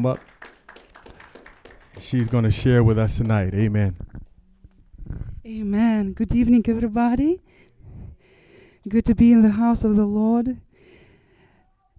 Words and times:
come 0.00 0.06
up. 0.06 0.20
She's 1.98 2.28
going 2.28 2.44
to 2.44 2.50
share 2.50 2.82
with 2.82 2.98
us 2.98 3.18
tonight. 3.18 3.52
Amen. 3.52 3.96
Amen. 5.44 6.12
Good 6.12 6.34
evening, 6.34 6.64
everybody. 6.68 7.42
Good 8.88 9.04
to 9.06 9.14
be 9.14 9.32
in 9.32 9.42
the 9.42 9.50
house 9.50 9.84
of 9.84 9.96
the 9.96 10.06
Lord. 10.06 10.58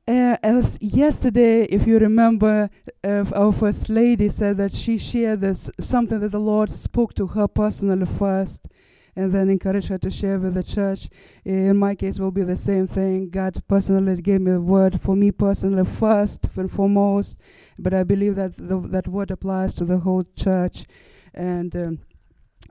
Uh, 0.07 0.35
as 0.41 0.79
yesterday, 0.81 1.65
if 1.65 1.85
you 1.85 1.99
remember, 1.99 2.71
uh, 3.03 3.25
our 3.35 3.51
first 3.51 3.87
lady 3.87 4.29
said 4.29 4.58
that 4.58 4.74
she 4.74 4.97
shared 4.97 5.42
this 5.42 5.70
something 5.79 6.20
that 6.22 6.31
the 6.31 6.40
Lord 6.40 6.76
spoke 6.76 7.13
to 7.15 7.28
her 7.28 7.47
personally 7.47 8.08
first, 8.08 8.68
and 9.15 9.33
then 9.33 9.49
encourage 9.49 9.87
her 9.87 9.97
to 9.97 10.12
share 10.12 10.39
with 10.39 10.53
the 10.53 10.63
church. 10.63 11.09
In 11.46 11.77
my 11.77 11.96
case, 11.96 12.19
will 12.19 12.31
be 12.31 12.44
the 12.44 12.57
same 12.57 12.87
thing. 12.87 13.29
God 13.29 13.62
personally 13.67 14.21
gave 14.21 14.41
me 14.41 14.51
a 14.51 14.59
word 14.59 15.01
for 15.01 15.15
me 15.15 15.31
personally 15.31 15.85
first 15.85 16.48
and 16.55 16.71
foremost, 16.71 17.38
but 17.77 17.94
I 17.94 18.03
believe 18.03 18.35
that 18.35 18.58
the, 18.58 18.80
that 18.89 19.08
word 19.08 19.31
applies 19.31 19.73
to 19.76 19.85
the 19.85 20.00
whole 20.00 20.26
church, 20.36 20.86
and 21.34 21.76
um, 21.76 22.00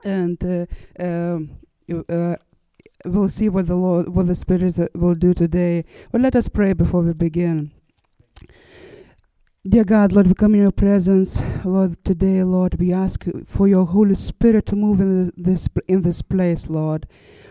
and 0.03 0.43
uh, 0.43 0.65
um, 1.03 1.51
uh, 2.09 2.35
we'll 3.05 3.29
see 3.29 3.49
what 3.49 3.67
the 3.67 3.75
Lord, 3.75 4.09
what 4.09 4.27
the 4.27 4.35
Spirit 4.35 4.79
uh, 4.79 4.87
will 4.95 5.15
do 5.15 5.33
today. 5.33 5.85
But 6.11 6.21
let 6.21 6.35
us 6.35 6.47
pray 6.47 6.73
before 6.73 7.01
we 7.01 7.13
begin. 7.13 7.71
Dear 9.69 9.83
God, 9.83 10.11
Lord, 10.11 10.25
we 10.25 10.33
come 10.33 10.55
in 10.55 10.61
your 10.61 10.71
presence, 10.71 11.39
Lord. 11.63 12.03
Today, 12.03 12.43
Lord, 12.43 12.79
we 12.79 12.91
ask 12.91 13.23
for 13.45 13.67
your 13.67 13.85
Holy 13.85 14.15
Spirit 14.15 14.65
to 14.65 14.75
move 14.75 14.99
in 14.99 15.31
this 15.37 15.69
in 15.87 16.01
this 16.01 16.23
place, 16.23 16.67
Lord. 16.67 17.05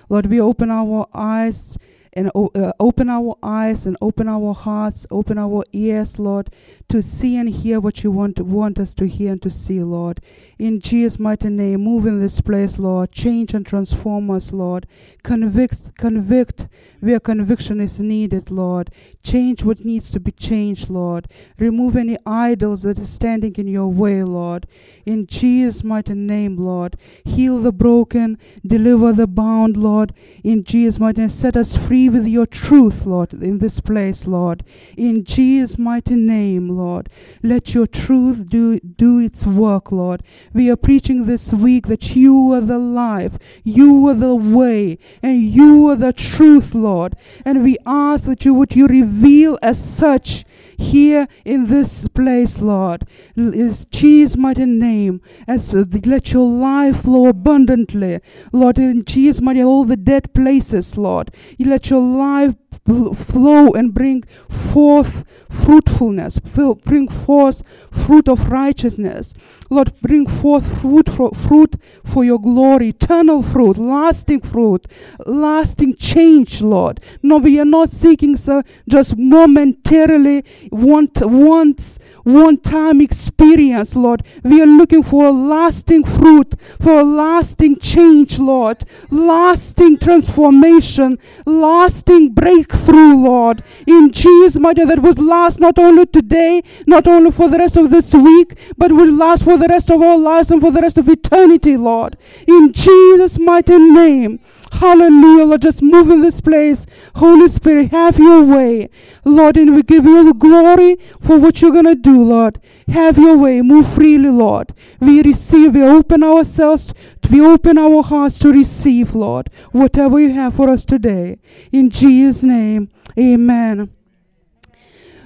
Lord, 0.08 0.26
we 0.26 0.40
open 0.40 0.72
our 0.72 1.06
eyes 1.14 1.78
and 2.12 2.30
uh, 2.34 2.72
open 2.80 3.08
our 3.08 3.36
eyes 3.42 3.86
and 3.86 3.96
open 4.00 4.28
our 4.28 4.52
hearts, 4.52 5.06
open 5.10 5.38
our 5.38 5.64
ears, 5.72 6.18
Lord, 6.18 6.52
to 6.88 7.02
see 7.02 7.36
and 7.36 7.48
hear 7.48 7.78
what 7.78 8.02
you 8.02 8.10
want 8.10 8.40
want 8.40 8.80
us 8.80 8.94
to 8.96 9.06
hear 9.06 9.32
and 9.32 9.42
to 9.42 9.50
see, 9.50 9.80
Lord. 9.80 10.20
In 10.58 10.80
Jesus' 10.80 11.18
mighty 11.18 11.48
name, 11.48 11.82
move 11.82 12.06
in 12.06 12.20
this 12.20 12.40
place, 12.40 12.78
Lord. 12.78 13.12
Change 13.12 13.54
and 13.54 13.64
transform 13.64 14.30
us, 14.30 14.52
Lord. 14.52 14.86
Convict, 15.22 15.96
convict 15.96 16.66
where 17.00 17.20
conviction 17.20 17.80
is 17.80 18.00
needed, 18.00 18.50
Lord. 18.50 18.90
Change 19.22 19.62
what 19.64 19.84
needs 19.84 20.10
to 20.10 20.20
be 20.20 20.32
changed, 20.32 20.90
Lord. 20.90 21.28
Remove 21.58 21.96
any 21.96 22.18
idols 22.26 22.82
that 22.82 22.98
is 22.98 23.08
standing 23.08 23.54
in 23.56 23.68
your 23.68 23.88
way, 23.88 24.22
Lord. 24.22 24.66
In 25.06 25.26
Jesus' 25.26 25.84
mighty 25.84 26.14
name, 26.14 26.56
Lord. 26.56 26.96
Heal 27.24 27.58
the 27.58 27.72
broken, 27.72 28.36
deliver 28.66 29.12
the 29.12 29.26
bound, 29.26 29.76
Lord. 29.76 30.12
In 30.42 30.64
Jesus' 30.64 30.98
mighty 30.98 31.20
name, 31.20 31.30
set 31.30 31.56
us 31.56 31.76
free 31.76 31.99
with 32.08 32.26
your 32.26 32.46
truth, 32.46 33.04
Lord, 33.06 33.32
in 33.34 33.58
this 33.58 33.80
place, 33.80 34.26
Lord. 34.26 34.64
In 34.96 35.24
Jesus' 35.24 35.78
mighty 35.78 36.14
name, 36.14 36.68
Lord. 36.68 37.08
Let 37.42 37.74
your 37.74 37.86
truth 37.86 38.48
do, 38.48 38.80
do 38.80 39.18
its 39.18 39.46
work, 39.46 39.92
Lord. 39.92 40.22
We 40.52 40.70
are 40.70 40.76
preaching 40.76 41.26
this 41.26 41.52
week 41.52 41.88
that 41.88 42.16
you 42.16 42.52
are 42.52 42.60
the 42.60 42.78
life, 42.78 43.38
you 43.64 44.06
are 44.08 44.14
the 44.14 44.34
way, 44.34 44.98
and 45.22 45.42
you 45.42 45.88
are 45.88 45.96
the 45.96 46.12
truth, 46.12 46.74
Lord. 46.74 47.14
And 47.44 47.62
we 47.62 47.76
ask 47.84 48.24
that 48.24 48.44
you 48.44 48.54
would 48.54 48.74
you 48.74 48.86
reveal 48.86 49.58
as 49.62 49.82
such 49.82 50.44
here 50.80 51.28
in 51.44 51.66
this 51.66 52.08
place, 52.08 52.60
Lord. 52.60 53.06
Is 53.36 53.84
Jesus' 53.86 54.36
mighty 54.36 54.64
name. 54.64 55.20
As 55.46 55.74
uh, 55.74 55.84
let 56.04 56.32
your 56.32 56.48
life 56.48 57.02
flow 57.02 57.26
abundantly, 57.26 58.20
Lord. 58.52 58.78
In 58.78 59.04
Jesus' 59.04 59.40
mighty 59.40 59.62
all 59.62 59.84
the 59.84 59.96
dead 59.96 60.34
places, 60.34 60.96
Lord. 60.96 61.34
You 61.58 61.66
let 61.70 61.90
your 61.90 62.00
life 62.00 62.54
flow 62.86 63.72
and 63.72 63.92
bring 63.92 64.22
forth 64.48 65.24
fruitfulness, 65.50 66.38
bring 66.38 67.08
forth 67.08 67.62
fruit 67.90 68.28
of 68.28 68.50
righteousness. 68.50 69.34
Lord, 69.72 69.92
bring 70.02 70.26
forth 70.26 70.80
fruit 70.80 71.08
for, 71.08 71.30
fruit 71.30 71.76
for 72.04 72.24
your 72.24 72.40
glory, 72.40 72.88
eternal 72.88 73.40
fruit, 73.40 73.78
lasting 73.78 74.40
fruit, 74.40 74.86
lasting 75.24 75.94
change, 75.94 76.60
Lord. 76.60 77.00
No, 77.22 77.36
we 77.38 77.60
are 77.60 77.64
not 77.64 77.90
seeking 77.90 78.36
so 78.36 78.62
just 78.88 79.16
momentarily 79.16 80.44
want 80.72 81.24
once 81.24 82.00
one 82.24 82.56
time 82.56 83.00
experience, 83.00 83.94
Lord. 83.94 84.24
We 84.42 84.60
are 84.60 84.66
looking 84.66 85.04
for 85.04 85.26
a 85.26 85.30
lasting 85.30 86.04
fruit, 86.04 86.54
for 86.80 87.00
a 87.00 87.04
lasting 87.04 87.78
change, 87.78 88.38
Lord, 88.38 88.84
lasting 89.10 89.98
transformation, 89.98 91.18
lasting 91.46 92.30
breakthrough, 92.30 93.16
Lord. 93.16 93.62
In 93.86 94.10
Jesus' 94.10 94.58
mighty 94.58 94.84
that 94.84 95.00
would 95.00 95.18
last 95.18 95.60
not 95.60 95.78
only 95.78 96.06
today, 96.06 96.62
not 96.86 97.06
only 97.06 97.30
for 97.30 97.48
the 97.48 97.58
rest 97.58 97.76
of 97.76 97.90
this 97.90 98.12
week, 98.14 98.58
but 98.76 98.92
will 98.92 99.12
last 99.12 99.44
for 99.44 99.59
the 99.60 99.68
rest 99.68 99.90
of 99.90 100.02
our 100.02 100.18
lives 100.18 100.50
and 100.50 100.60
for 100.60 100.70
the 100.70 100.80
rest 100.80 100.98
of 100.98 101.08
eternity, 101.08 101.76
Lord. 101.76 102.16
In 102.46 102.72
Jesus' 102.72 103.38
mighty 103.38 103.78
name. 103.78 104.40
Hallelujah, 104.72 105.44
Lord. 105.44 105.62
Just 105.62 105.82
move 105.82 106.10
in 106.10 106.20
this 106.20 106.40
place. 106.40 106.86
Holy 107.16 107.48
Spirit, 107.48 107.90
have 107.90 108.18
your 108.18 108.42
way. 108.42 108.88
Lord, 109.24 109.56
and 109.56 109.74
we 109.74 109.82
give 109.82 110.04
you 110.04 110.24
the 110.24 110.32
glory 110.32 110.96
for 111.20 111.38
what 111.38 111.60
you're 111.60 111.72
going 111.72 111.84
to 111.84 111.94
do, 111.94 112.22
Lord. 112.22 112.60
Have 112.88 113.18
your 113.18 113.36
way. 113.36 113.60
Move 113.62 113.92
freely, 113.92 114.30
Lord. 114.30 114.72
We 115.00 115.22
receive, 115.22 115.74
we 115.74 115.82
open 115.82 116.24
ourselves, 116.24 116.94
we 117.30 117.40
open 117.40 117.78
our 117.78 118.02
hearts 118.02 118.38
to 118.40 118.52
receive, 118.52 119.14
Lord, 119.14 119.50
whatever 119.72 120.18
you 120.18 120.32
have 120.32 120.54
for 120.54 120.70
us 120.70 120.84
today. 120.84 121.38
In 121.72 121.90
Jesus' 121.90 122.42
name, 122.42 122.90
amen 123.18 123.90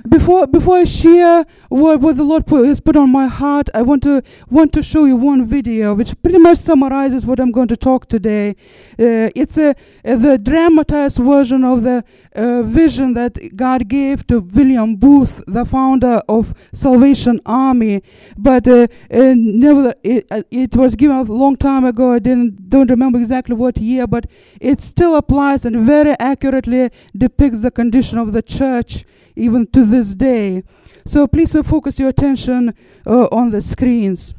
before 0.09 0.47
before 0.47 0.76
I 0.76 0.84
share 0.84 1.47
what, 1.70 2.00
what 2.00 2.16
the 2.16 2.25
Lord 2.25 2.47
put, 2.47 2.66
has 2.66 2.78
put 2.78 2.97
on 2.97 3.10
my 3.10 3.26
heart, 3.26 3.69
I 3.75 3.82
want 3.82 4.03
to 4.03 4.22
want 4.50 4.72
to 4.75 4.82
show 4.82 5.06
you 5.06 5.16
one 5.16 5.47
video 5.47 5.94
which 5.94 6.15
pretty 6.22 6.38
much 6.38 6.59
summarizes 6.59 7.25
what 7.25 7.41
I'm 7.41 7.50
going 7.50 7.69
to 7.69 7.76
talk 7.76 8.09
today. 8.09 8.50
Uh, 8.98 9.31
it's 9.34 9.56
a, 9.56 9.75
a, 10.04 10.16
the 10.16 10.37
dramatized 10.37 11.19
version 11.19 11.64
of 11.64 11.84
the 11.84 12.04
uh, 12.34 12.62
vision 12.62 13.14
that 13.14 13.56
God 13.56 13.88
gave 13.88 14.26
to 14.26 14.41
William 14.41 14.97
Booth, 14.97 15.43
the 15.47 15.64
founder 15.64 16.20
of 16.28 16.53
Salvation 16.72 17.41
Army. 17.47 18.03
But 18.37 18.69
uh, 18.69 18.88
never, 19.10 19.94
it, 20.03 20.26
uh, 20.31 20.43
it 20.50 20.76
was 20.76 20.97
given 20.97 21.16
a 21.16 21.22
long 21.22 21.56
time 21.56 21.84
ago. 21.84 22.12
I 22.12 22.19
didn't 22.19 22.69
don't 22.69 22.91
remember 22.91 23.19
exactly 23.19 23.54
what 23.54 23.78
year, 23.78 24.06
but 24.06 24.26
it 24.60 24.81
still 24.81 25.16
applies 25.16 25.64
and 25.64 25.76
very 25.87 26.14
accurately 26.19 26.91
depicts 27.16 27.62
the 27.62 27.70
condition 27.70 28.19
of 28.19 28.32
the 28.32 28.43
church 28.43 29.04
even 29.37 29.67
to 29.69 29.84
this 29.84 30.15
day. 30.15 30.62
So 31.06 31.27
please 31.27 31.55
uh, 31.55 31.62
focus 31.62 31.99
your 31.99 32.09
attention 32.09 32.75
uh, 33.06 33.28
on 33.31 33.50
the 33.50 33.61
screens. 33.61 34.34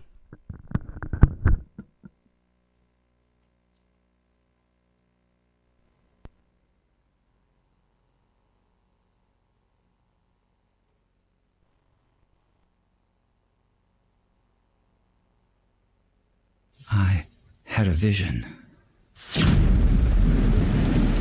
I 16.92 17.26
had 17.64 17.88
a 17.88 17.92
vision. 17.92 18.46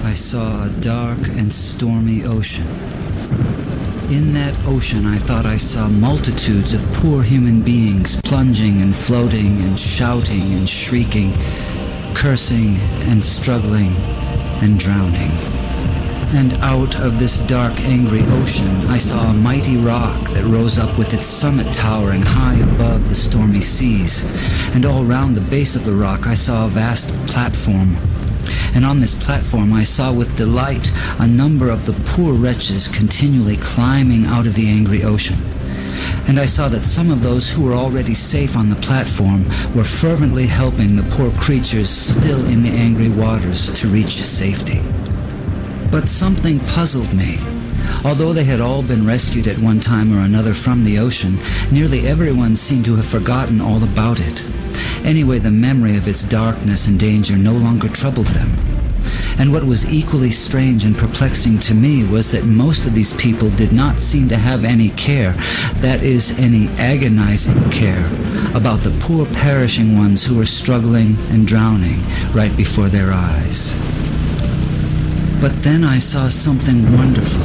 I 0.05 0.13
saw 0.13 0.67
a 0.67 0.71
dark 0.71 1.19
and 1.19 1.53
stormy 1.53 2.23
ocean. 2.25 3.04
In 4.11 4.35
that 4.35 4.55
ocean, 4.67 5.07
I 5.07 5.17
thought 5.17 5.47
I 5.47 5.57
saw 5.57 5.89
multitudes 5.89 6.75
of 6.75 6.83
poor 6.93 7.23
human 7.23 7.63
beings 7.63 8.21
plunging 8.21 8.83
and 8.83 8.95
floating 8.95 9.63
and 9.63 9.79
shouting 9.79 10.53
and 10.53 10.69
shrieking, 10.69 11.33
cursing 12.15 12.77
and 13.09 13.25
struggling 13.25 13.97
and 14.63 14.79
drowning. 14.79 15.31
And 16.37 16.53
out 16.55 16.97
of 16.97 17.19
this 17.19 17.39
dark, 17.39 17.81
angry 17.81 18.21
ocean, 18.27 18.87
I 18.89 18.99
saw 18.99 19.31
a 19.31 19.35
mighty 19.35 19.79
rock 19.79 20.29
that 20.31 20.45
rose 20.45 20.79
up 20.79 20.99
with 20.99 21.15
its 21.15 21.27
summit 21.27 21.75
towering 21.75 22.23
high 22.23 22.57
above 22.57 23.09
the 23.09 23.15
stormy 23.15 23.63
seas. 23.63 24.23
And 24.75 24.85
all 24.85 25.05
round 25.05 25.35
the 25.35 25.51
base 25.51 25.77
of 25.77 25.85
the 25.85 25.95
rock, 25.95 26.27
I 26.27 26.35
saw 26.35 26.67
a 26.67 26.69
vast 26.69 27.09
platform 27.27 27.97
and 28.75 28.85
on 28.85 29.01
this 29.01 29.15
platform 29.15 29.73
I 29.73 29.85
saw 29.85 30.13
with 30.13 30.37
delight 30.37 30.91
a 31.19 31.27
number 31.27 31.71
of 31.71 31.87
the 31.87 31.93
poor 32.11 32.35
wretches 32.35 32.89
continually 32.89 33.57
climbing 33.57 34.27
out 34.27 34.47
of 34.47 34.55
the 34.55 34.69
angry 34.69 35.05
ocean. 35.05 35.39
And 36.27 36.41
I 36.41 36.47
saw 36.47 36.69
that 36.71 36.85
some 36.85 37.11
of 37.11 37.23
those 37.23 37.51
who 37.51 37.65
were 37.65 37.75
already 37.75 38.15
safe 38.15 38.57
on 38.57 38.71
the 38.71 38.77
platform 38.77 39.45
were 39.75 39.85
fervently 39.85 40.47
helping 40.47 40.97
the 40.97 41.15
poor 41.15 41.31
creatures 41.33 41.91
still 41.91 42.45
in 42.47 42.63
the 42.63 42.71
angry 42.71 43.11
waters 43.11 43.71
to 43.81 43.89
reach 43.89 44.23
safety. 44.23 44.83
But 45.91 46.09
something 46.09 46.61
puzzled 46.61 47.13
me. 47.15 47.54
Although 48.05 48.33
they 48.33 48.45
had 48.45 48.61
all 48.61 48.83
been 48.83 49.07
rescued 49.07 49.47
at 49.47 49.59
one 49.59 49.81
time 49.81 50.13
or 50.13 50.21
another 50.21 50.55
from 50.55 50.85
the 50.85 50.99
ocean, 50.99 51.39
nearly 51.71 52.07
everyone 52.07 52.57
seemed 52.57 52.85
to 52.85 52.97
have 52.97 53.07
forgotten 53.07 53.61
all 53.61 53.83
about 53.83 54.21
it. 54.21 54.45
Anyway, 55.05 55.39
the 55.39 55.51
memory 55.51 55.97
of 55.97 56.09
its 56.09 56.25
darkness 56.25 56.87
and 56.87 56.99
danger 56.99 57.37
no 57.37 57.53
longer 57.53 57.89
troubled 57.89 58.27
them. 58.29 58.51
And 59.39 59.53
what 59.53 59.65
was 59.65 59.93
equally 59.93 60.31
strange 60.31 60.85
and 60.85 60.97
perplexing 60.97 61.59
to 61.61 61.75
me 61.75 62.05
was 62.05 62.31
that 62.31 62.45
most 62.45 62.87
of 62.87 62.95
these 62.95 63.13
people 63.15 63.51
did 63.51 63.73
not 63.73 64.01
seem 64.01 64.29
to 64.29 64.37
have 64.37 64.65
any 64.65 64.91
care, 64.91 65.33
that 65.81 66.03
is, 66.03 66.39
any 66.39 66.69
agonizing 66.79 67.71
care, 67.71 68.07
about 68.55 68.81
the 68.81 68.97
poor 69.01 69.27
perishing 69.27 69.99
ones 69.99 70.25
who 70.25 70.37
were 70.37 70.47
struggling 70.47 71.17
and 71.31 71.47
drowning 71.47 72.01
right 72.33 72.57
before 72.57 72.89
their 72.89 73.13
eyes. 73.13 73.75
But 75.41 75.63
then 75.63 75.85
I 75.85 75.99
saw 75.99 76.29
something 76.29 76.97
wonderful. 76.97 77.43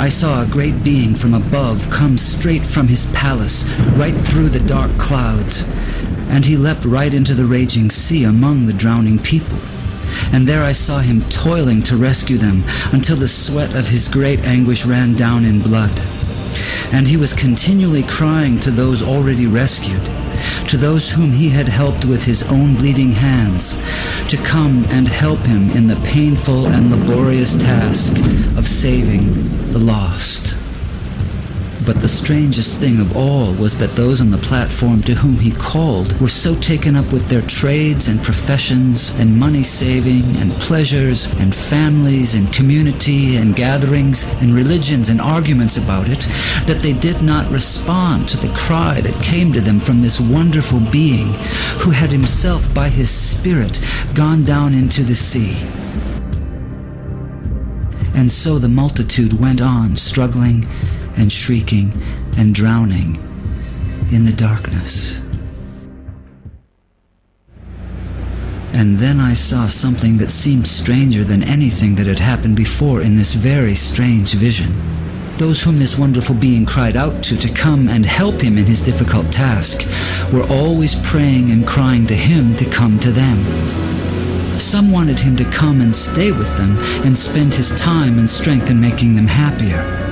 I 0.00 0.08
saw 0.08 0.42
a 0.42 0.46
great 0.46 0.82
being 0.82 1.14
from 1.14 1.34
above 1.34 1.88
come 1.90 2.18
straight 2.18 2.64
from 2.64 2.88
his 2.88 3.06
palace, 3.06 3.64
right 3.96 4.14
through 4.14 4.50
the 4.50 4.60
dark 4.60 4.90
clouds, 4.98 5.64
and 6.28 6.44
he 6.44 6.56
leapt 6.56 6.84
right 6.84 7.12
into 7.12 7.34
the 7.34 7.44
raging 7.44 7.90
sea 7.90 8.24
among 8.24 8.66
the 8.66 8.72
drowning 8.72 9.18
people. 9.18 9.58
And 10.32 10.46
there 10.46 10.62
I 10.62 10.72
saw 10.72 10.98
him 10.98 11.28
toiling 11.28 11.82
to 11.82 11.96
rescue 11.96 12.36
them 12.36 12.64
until 12.92 13.16
the 13.16 13.28
sweat 13.28 13.74
of 13.74 13.88
his 13.88 14.08
great 14.08 14.40
anguish 14.40 14.84
ran 14.84 15.14
down 15.14 15.44
in 15.44 15.60
blood. 15.60 15.98
And 16.92 17.08
he 17.08 17.16
was 17.16 17.32
continually 17.32 18.02
crying 18.02 18.58
to 18.60 18.70
those 18.70 19.02
already 19.02 19.46
rescued 19.46 20.02
to 20.68 20.76
those 20.76 21.10
whom 21.10 21.32
he 21.32 21.48
had 21.48 21.68
helped 21.68 22.04
with 22.04 22.24
his 22.24 22.42
own 22.44 22.74
bleeding 22.76 23.12
hands, 23.12 23.76
to 24.28 24.36
come 24.38 24.84
and 24.88 25.08
help 25.08 25.40
him 25.40 25.70
in 25.70 25.86
the 25.86 26.00
painful 26.04 26.66
and 26.66 26.90
laborious 26.90 27.56
task 27.56 28.16
of 28.56 28.66
saving 28.66 29.72
the 29.72 29.78
lost. 29.78 30.54
But 31.86 32.00
the 32.00 32.08
strangest 32.08 32.76
thing 32.76 33.00
of 33.00 33.16
all 33.16 33.54
was 33.54 33.78
that 33.78 33.96
those 33.96 34.20
on 34.20 34.30
the 34.30 34.38
platform 34.38 35.02
to 35.02 35.14
whom 35.14 35.36
he 35.36 35.50
called 35.50 36.20
were 36.20 36.28
so 36.28 36.54
taken 36.54 36.94
up 36.94 37.10
with 37.10 37.28
their 37.28 37.42
trades 37.42 38.06
and 38.06 38.22
professions 38.22 39.10
and 39.14 39.38
money 39.38 39.62
saving 39.62 40.36
and 40.36 40.52
pleasures 40.52 41.32
and 41.34 41.54
families 41.54 42.34
and 42.34 42.52
community 42.52 43.36
and 43.36 43.56
gatherings 43.56 44.24
and 44.42 44.54
religions 44.54 45.08
and 45.08 45.20
arguments 45.20 45.78
about 45.78 46.08
it 46.08 46.20
that 46.66 46.80
they 46.82 46.92
did 46.92 47.22
not 47.22 47.50
respond 47.50 48.28
to 48.28 48.36
the 48.36 48.54
cry 48.54 49.00
that 49.00 49.24
came 49.24 49.52
to 49.52 49.60
them 49.60 49.80
from 49.80 50.02
this 50.02 50.20
wonderful 50.20 50.80
being 50.92 51.32
who 51.78 51.90
had 51.90 52.10
himself 52.10 52.72
by 52.74 52.88
his 52.88 53.10
Spirit 53.10 53.80
gone 54.14 54.44
down 54.44 54.74
into 54.74 55.02
the 55.02 55.14
sea. 55.14 55.56
And 58.14 58.30
so 58.30 58.58
the 58.58 58.68
multitude 58.68 59.40
went 59.40 59.62
on 59.62 59.96
struggling 59.96 60.66
and 61.20 61.30
shrieking 61.30 61.92
and 62.38 62.54
drowning 62.54 63.16
in 64.10 64.24
the 64.24 64.32
darkness. 64.32 65.20
And 68.72 68.98
then 68.98 69.20
I 69.20 69.34
saw 69.34 69.68
something 69.68 70.16
that 70.18 70.30
seemed 70.30 70.66
stranger 70.66 71.22
than 71.22 71.42
anything 71.42 71.96
that 71.96 72.06
had 72.06 72.18
happened 72.18 72.56
before 72.56 73.02
in 73.02 73.16
this 73.16 73.34
very 73.34 73.74
strange 73.74 74.32
vision. 74.32 74.72
Those 75.36 75.62
whom 75.62 75.78
this 75.78 75.98
wonderful 75.98 76.34
being 76.34 76.64
cried 76.64 76.96
out 76.96 77.22
to 77.24 77.36
to 77.36 77.48
come 77.52 77.88
and 77.88 78.06
help 78.06 78.40
him 78.40 78.56
in 78.56 78.64
his 78.64 78.80
difficult 78.80 79.30
task 79.30 79.86
were 80.32 80.46
always 80.48 80.94
praying 80.96 81.50
and 81.50 81.66
crying 81.66 82.06
to 82.06 82.14
him 82.14 82.56
to 82.56 82.64
come 82.64 82.98
to 83.00 83.10
them. 83.10 83.38
Some 84.58 84.90
wanted 84.90 85.20
him 85.20 85.36
to 85.36 85.44
come 85.50 85.80
and 85.80 85.94
stay 85.94 86.32
with 86.32 86.56
them 86.56 86.78
and 87.04 87.16
spend 87.16 87.54
his 87.54 87.74
time 87.76 88.18
and 88.18 88.28
strength 88.28 88.70
in 88.70 88.80
making 88.80 89.16
them 89.16 89.26
happier. 89.26 90.09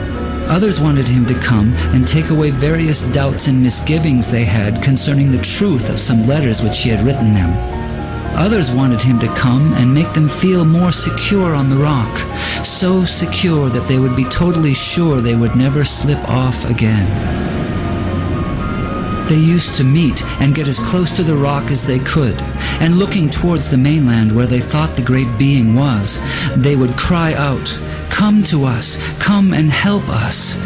Others 0.49 0.81
wanted 0.81 1.06
him 1.06 1.27
to 1.27 1.39
come 1.41 1.75
and 1.93 2.09
take 2.09 2.31
away 2.31 2.50
various 2.50 3.03
doubts 3.12 3.49
and 3.49 3.62
misgivings 3.62 4.31
they 4.31 4.45
had 4.45 4.83
concerning 4.83 5.31
the 5.31 5.43
truth 5.43 5.91
of 5.91 6.00
some 6.00 6.27
letters 6.27 6.62
which 6.62 6.81
he 6.81 6.89
had 6.89 7.05
written 7.05 7.35
them. 7.35 7.53
Others 8.35 8.71
wanted 8.71 9.03
him 9.03 9.19
to 9.19 9.35
come 9.35 9.75
and 9.75 9.93
make 9.93 10.11
them 10.15 10.29
feel 10.29 10.65
more 10.65 10.91
secure 10.91 11.55
on 11.55 11.69
the 11.69 11.77
rock, 11.77 12.17
so 12.65 13.05
secure 13.05 13.69
that 13.69 13.87
they 13.89 13.99
would 13.99 14.17
be 14.17 14.25
totally 14.25 14.73
sure 14.73 15.21
they 15.21 15.37
would 15.37 15.55
never 15.55 15.85
slip 15.85 16.19
off 16.29 16.65
again. 16.65 17.06
They 19.29 19.37
used 19.37 19.75
to 19.75 19.85
meet 19.85 20.25
and 20.41 20.55
get 20.55 20.69
as 20.69 20.79
close 20.79 21.13
to 21.13 21.23
the 21.23 21.37
rock 21.37 21.71
as 21.71 21.85
they 21.85 21.99
could, 21.99 22.41
and 22.81 22.99
looking 22.99 23.29
towards 23.29 23.69
the 23.69 23.77
mainland 23.77 24.33
where 24.33 24.47
they 24.47 24.61
thought 24.61 24.97
the 24.97 25.03
great 25.03 25.29
being 25.37 25.75
was, 25.75 26.19
they 26.57 26.77
would 26.77 26.97
cry 26.97 27.35
out, 27.35 27.79
Come 28.09 28.43
to 28.45 28.65
us, 28.65 28.97
come 29.19 29.53
and 29.53 29.71
help 29.71 30.09
us. 30.09 30.57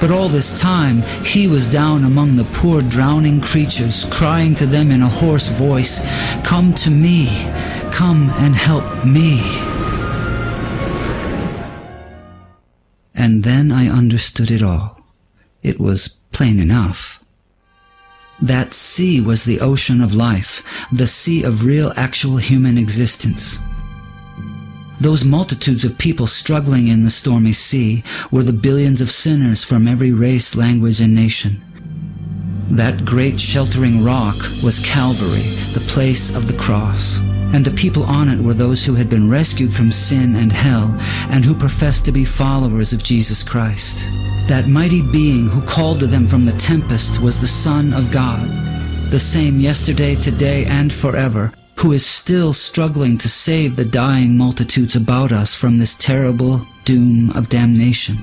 But 0.00 0.10
all 0.10 0.28
this 0.28 0.52
time 0.58 1.02
he 1.24 1.46
was 1.46 1.68
down 1.68 2.04
among 2.04 2.34
the 2.34 2.44
poor 2.52 2.82
drowning 2.82 3.40
creatures, 3.40 4.04
crying 4.06 4.56
to 4.56 4.66
them 4.66 4.90
in 4.90 5.00
a 5.00 5.08
hoarse 5.08 5.48
voice, 5.48 6.02
Come 6.42 6.74
to 6.74 6.90
me, 6.90 7.28
come 7.92 8.28
and 8.38 8.56
help 8.56 9.06
me. 9.06 9.40
And 13.14 13.44
then 13.44 13.70
I 13.70 13.86
understood 13.88 14.50
it 14.50 14.62
all. 14.62 15.00
It 15.62 15.78
was 15.78 16.08
plain 16.32 16.58
enough. 16.58 17.23
That 18.42 18.74
sea 18.74 19.20
was 19.20 19.44
the 19.44 19.60
ocean 19.60 20.00
of 20.00 20.14
life, 20.14 20.62
the 20.92 21.06
sea 21.06 21.42
of 21.42 21.64
real 21.64 21.92
actual 21.96 22.36
human 22.36 22.76
existence. 22.76 23.58
Those 25.00 25.24
multitudes 25.24 25.84
of 25.84 25.98
people 25.98 26.26
struggling 26.26 26.88
in 26.88 27.02
the 27.02 27.10
stormy 27.10 27.52
sea 27.52 28.02
were 28.30 28.42
the 28.42 28.52
billions 28.52 29.00
of 29.00 29.10
sinners 29.10 29.64
from 29.64 29.88
every 29.88 30.12
race, 30.12 30.56
language, 30.56 31.00
and 31.00 31.14
nation. 31.14 31.62
That 32.70 33.04
great 33.04 33.38
sheltering 33.38 34.02
rock 34.02 34.36
was 34.62 34.84
Calvary, 34.84 35.42
the 35.74 35.84
place 35.88 36.34
of 36.34 36.46
the 36.48 36.56
cross. 36.56 37.20
And 37.52 37.64
the 37.64 37.70
people 37.70 38.04
on 38.04 38.28
it 38.28 38.40
were 38.40 38.54
those 38.54 38.84
who 38.84 38.94
had 38.94 39.08
been 39.08 39.30
rescued 39.30 39.74
from 39.74 39.92
sin 39.92 40.34
and 40.36 40.50
hell 40.50 40.96
and 41.30 41.44
who 41.44 41.54
professed 41.54 42.04
to 42.04 42.12
be 42.12 42.24
followers 42.24 42.92
of 42.92 43.02
Jesus 43.02 43.42
Christ. 43.42 44.04
That 44.48 44.68
mighty 44.68 45.02
being 45.02 45.46
who 45.46 45.62
called 45.62 46.00
to 46.00 46.06
them 46.06 46.26
from 46.26 46.44
the 46.44 46.52
tempest 46.58 47.22
was 47.22 47.40
the 47.40 47.46
Son 47.46 47.92
of 47.92 48.10
God, 48.10 48.48
the 49.10 49.18
same 49.20 49.60
yesterday, 49.60 50.16
today, 50.16 50.64
and 50.66 50.92
forever, 50.92 51.52
who 51.76 51.92
is 51.92 52.04
still 52.04 52.52
struggling 52.52 53.16
to 53.18 53.28
save 53.28 53.76
the 53.76 53.84
dying 53.84 54.36
multitudes 54.36 54.96
about 54.96 55.32
us 55.32 55.54
from 55.54 55.78
this 55.78 55.94
terrible 55.94 56.66
doom 56.84 57.30
of 57.30 57.48
damnation, 57.48 58.18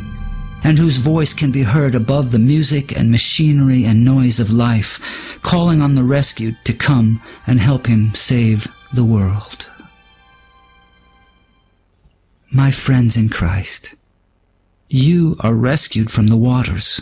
and 0.64 0.78
whose 0.78 0.98
voice 0.98 1.34
can 1.34 1.52
be 1.52 1.64
heard 1.64 1.96
above 1.96 2.32
the 2.32 2.40
music 2.40 2.98
and 2.98 3.10
machinery 3.10 3.86
and 3.86 4.06
noise 4.06 4.40
of 4.40 4.52
life, 4.52 5.40
calling 5.42 5.82
on 5.82 5.96
the 5.96 6.04
rescued 6.04 6.58
to 6.66 6.74
come 6.74 7.22
and 7.48 7.60
help 7.60 7.88
him 7.88 8.14
save 8.14 8.68
the 8.94 9.06
world. 9.06 9.68
My 12.52 12.72
friends 12.72 13.16
in 13.16 13.30
Christ, 13.30 13.96
you 14.90 15.38
are 15.40 15.54
rescued 15.54 16.12
from 16.12 16.28
the 16.28 16.36
waters. 16.36 17.02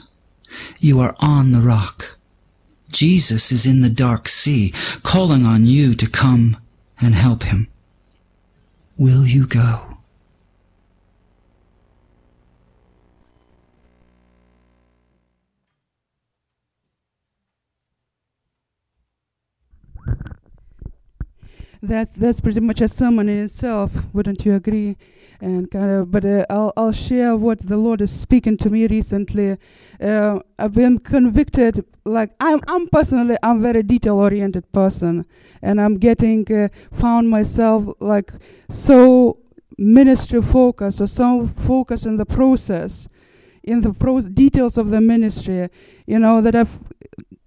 You 0.80 1.00
are 1.00 1.16
on 1.20 1.52
the 1.52 1.62
rock. 1.62 2.18
Jesus 2.92 3.52
is 3.52 3.66
in 3.66 3.82
the 3.82 3.90
dark 3.90 4.28
sea, 4.28 4.74
calling 5.04 5.46
on 5.46 5.66
you 5.66 5.94
to 5.96 6.08
come 6.08 6.58
and 7.02 7.16
help 7.16 7.44
him. 7.44 7.68
Will 8.98 9.26
you 9.26 9.48
go? 9.48 9.99
That's 21.82 22.12
that's 22.12 22.42
pretty 22.42 22.60
much 22.60 22.82
a 22.82 22.90
sermon 22.90 23.30
in 23.30 23.46
itself, 23.46 23.92
wouldn't 24.14 24.46
you 24.46 24.54
agree? 24.56 24.98
And 25.42 25.72
kind 25.72 25.90
of, 25.90 26.12
but 26.12 26.26
uh, 26.26 26.46
I'll 26.50 26.74
I'll 26.76 26.92
share 26.92 27.38
what 27.38 27.66
the 27.66 27.78
Lord 27.78 28.02
is 28.02 28.12
speaking 28.12 28.58
to 28.58 28.70
me 28.70 28.86
recently. 28.88 29.58
Uh, 30.02 30.40
I've 30.58 30.74
been 30.74 31.00
convicted. 31.00 31.86
Like 32.04 32.32
I'm 32.42 32.60
I'm 32.68 32.90
personally 32.90 33.38
I'm 33.42 33.62
very 33.62 33.84
detail 33.84 34.18
oriented 34.18 34.70
person, 34.74 35.26
and 35.62 35.80
I'm 35.80 35.96
getting 35.98 36.52
uh, 36.52 36.68
found 36.92 37.30
myself 37.30 37.86
like 38.02 38.34
so 38.70 39.38
ministry 39.78 40.42
focused 40.42 41.00
or 41.00 41.08
so 41.08 41.50
focused 41.66 42.06
in 42.06 42.18
the 42.18 42.26
process, 42.26 43.08
in 43.70 43.82
the 43.82 43.94
pro- 43.94 44.22
details 44.22 44.78
of 44.78 44.90
the 44.90 45.00
ministry. 45.00 45.70
You 46.08 46.20
know 46.20 46.42
that 46.42 46.56
I've 46.56 46.80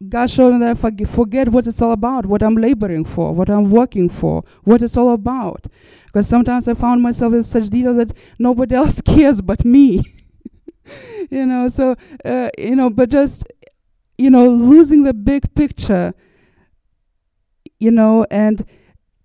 God 0.08 0.30
showed 0.30 0.52
me 0.54 0.58
that 0.60 0.76
I 0.84 1.04
forget 1.04 1.48
what 1.48 1.66
it's 1.66 1.80
all 1.80 1.92
about, 1.92 2.26
what 2.26 2.42
I'm 2.42 2.56
laboring 2.56 3.04
for, 3.04 3.32
what 3.32 3.48
I'm 3.48 3.70
working 3.70 4.08
for, 4.08 4.44
what 4.64 4.82
it's 4.82 4.96
all 4.96 5.12
about. 5.12 5.66
Because 6.06 6.26
sometimes 6.26 6.66
I 6.66 6.74
found 6.74 7.02
myself 7.02 7.32
in 7.34 7.44
such 7.44 7.68
detail 7.70 7.94
that 7.94 8.16
nobody 8.38 8.74
else 8.82 9.00
cares 9.00 9.40
but 9.40 9.64
me. 9.64 10.02
you 11.30 11.46
know, 11.46 11.68
so, 11.68 11.94
uh, 12.24 12.50
you 12.58 12.74
know, 12.74 12.90
but 12.90 13.10
just, 13.10 13.44
you 14.18 14.30
know, 14.30 14.48
losing 14.48 15.04
the 15.04 15.14
big 15.14 15.54
picture, 15.54 16.14
you 17.78 17.90
know, 17.90 18.26
and 18.30 18.66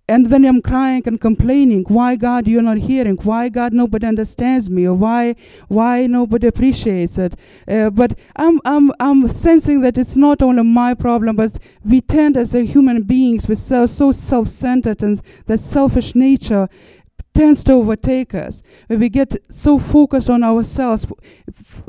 and 0.08 0.26
then 0.26 0.44
I'm 0.44 0.62
crying 0.62 1.02
and 1.06 1.20
complaining, 1.20 1.84
why 1.88 2.16
God 2.16 2.48
you're 2.48 2.62
not 2.62 2.78
hearing? 2.78 3.16
Why 3.16 3.48
God 3.50 3.72
nobody 3.72 4.06
understands 4.06 4.70
me? 4.70 4.86
Or 4.86 4.94
why 4.94 5.36
why 5.68 6.06
nobody 6.06 6.46
appreciates 6.46 7.18
it? 7.18 7.34
Uh, 7.68 7.90
but 7.90 8.18
I'm 8.36 8.60
I'm 8.64 8.90
I'm 9.00 9.28
sensing 9.28 9.82
that 9.82 9.98
it's 9.98 10.16
not 10.16 10.42
only 10.42 10.62
my 10.62 10.94
problem, 10.94 11.36
but 11.36 11.58
we 11.84 12.00
tend 12.00 12.36
as 12.36 12.54
a 12.54 12.64
human 12.64 13.02
beings, 13.02 13.48
we're 13.48 13.54
so, 13.54 13.86
so 13.86 14.12
self-centered 14.12 15.02
and 15.02 15.20
that 15.46 15.60
selfish 15.60 16.14
nature 16.14 16.68
tends 17.38 17.62
to 17.62 17.72
overtake 17.72 18.34
us. 18.34 18.62
When 18.88 18.98
we 18.98 19.08
get 19.08 19.30
so 19.48 19.78
focused 19.78 20.28
on 20.28 20.42
ourselves, 20.42 21.06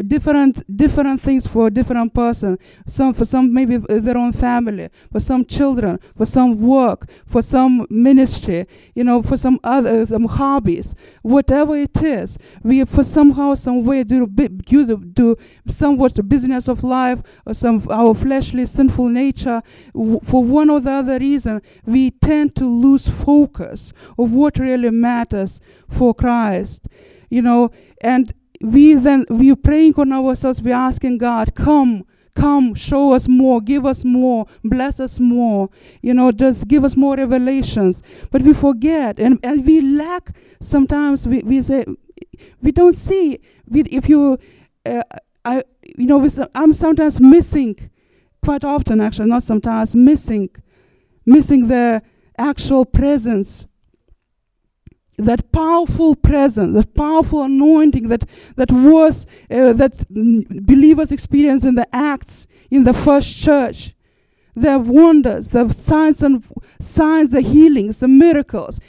different 0.07 0.55
different 0.77 1.21
things 1.21 1.47
for 1.47 1.71
different 1.71 2.13
person. 2.13 2.59
Some 2.85 3.15
for 3.15 3.25
some 3.25 3.51
maybe 3.51 3.77
their 3.77 4.17
own 4.17 4.31
family, 4.31 4.89
for 5.11 5.19
some 5.19 5.43
children, 5.45 5.99
for 6.15 6.27
some 6.27 6.61
work, 6.61 7.09
for 7.25 7.41
some 7.41 7.87
ministry, 7.89 8.67
you 8.93 9.03
know, 9.03 9.23
for 9.23 9.37
some 9.37 9.59
other 9.63 10.05
some 10.05 10.25
hobbies, 10.25 10.93
whatever 11.23 11.75
it 11.75 11.99
is. 12.01 12.37
We 12.61 12.85
for 12.85 13.03
somehow 13.03 13.55
some 13.55 13.83
way 13.83 14.03
do 14.03 14.27
do 14.27 14.97
do 14.97 15.35
somewhat 15.67 16.13
the 16.13 16.23
business 16.23 16.67
of 16.67 16.83
life 16.83 17.19
or 17.47 17.55
some 17.55 17.87
our 17.89 18.13
fleshly 18.13 18.67
sinful 18.67 19.09
nature. 19.09 19.63
W- 19.95 20.19
for 20.23 20.43
one 20.43 20.69
or 20.69 20.79
the 20.79 20.91
other 20.91 21.17
reason, 21.17 21.61
we 21.85 22.11
tend 22.11 22.55
to 22.57 22.65
lose 22.65 23.07
focus 23.07 23.93
of 24.19 24.31
what 24.31 24.59
really 24.59 24.91
matters 24.91 25.38
for 25.87 26.13
Christ. 26.13 26.87
You 27.29 27.41
know, 27.41 27.71
and 28.01 28.33
we 28.61 28.95
then 28.95 29.25
we 29.29 29.55
praying 29.55 29.93
on 29.97 30.11
ourselves, 30.11 30.61
we're 30.61 30.73
asking 30.73 31.19
God, 31.19 31.55
come, 31.55 32.03
come, 32.35 32.73
show 32.75 33.13
us 33.13 33.27
more, 33.27 33.61
give 33.61 33.85
us 33.85 34.03
more, 34.03 34.45
bless 34.63 34.99
us 34.99 35.19
more, 35.19 35.69
you 36.01 36.13
know, 36.13 36.31
just 36.31 36.67
give 36.67 36.83
us 36.83 36.95
more 36.95 37.15
revelations. 37.15 38.01
But 38.31 38.41
we 38.41 38.53
forget 38.53 39.19
and, 39.19 39.39
and 39.43 39.65
we 39.65 39.81
lack 39.81 40.35
sometimes 40.61 41.27
we, 41.27 41.39
we 41.39 41.61
say 41.61 41.85
we 42.61 42.71
don't 42.71 42.93
see 42.93 43.39
we, 43.67 43.81
if 43.83 44.09
you 44.09 44.37
uh, 44.85 45.01
I 45.45 45.63
you 45.83 46.05
know 46.05 46.27
I'm 46.55 46.73
sometimes 46.73 47.19
missing 47.19 47.89
quite 48.43 48.63
often 48.63 49.01
actually 49.01 49.29
not 49.29 49.43
sometimes 49.43 49.95
missing 49.95 50.49
missing 51.25 51.67
the 51.67 52.01
actual 52.37 52.85
presence 52.85 53.67
that 55.25 55.51
powerful 55.51 56.15
presence, 56.15 56.73
that 56.73 56.93
powerful 56.95 57.43
anointing 57.43 58.07
that 58.09 58.23
that 58.55 58.71
was 58.71 59.25
uh, 59.51 59.73
that 59.73 60.07
believers 60.09 61.11
experienced 61.11 61.65
in 61.65 61.75
the 61.75 61.87
Acts 61.93 62.47
in 62.71 62.83
the 62.83 62.93
first 62.93 63.35
church, 63.35 63.93
the 64.55 64.77
wonders, 64.79 65.49
the 65.49 65.71
signs 65.73 66.21
and 66.21 66.43
signs, 66.79 67.31
the 67.31 67.41
healings, 67.41 67.99
the 67.99 68.07
miracles, 68.07 68.79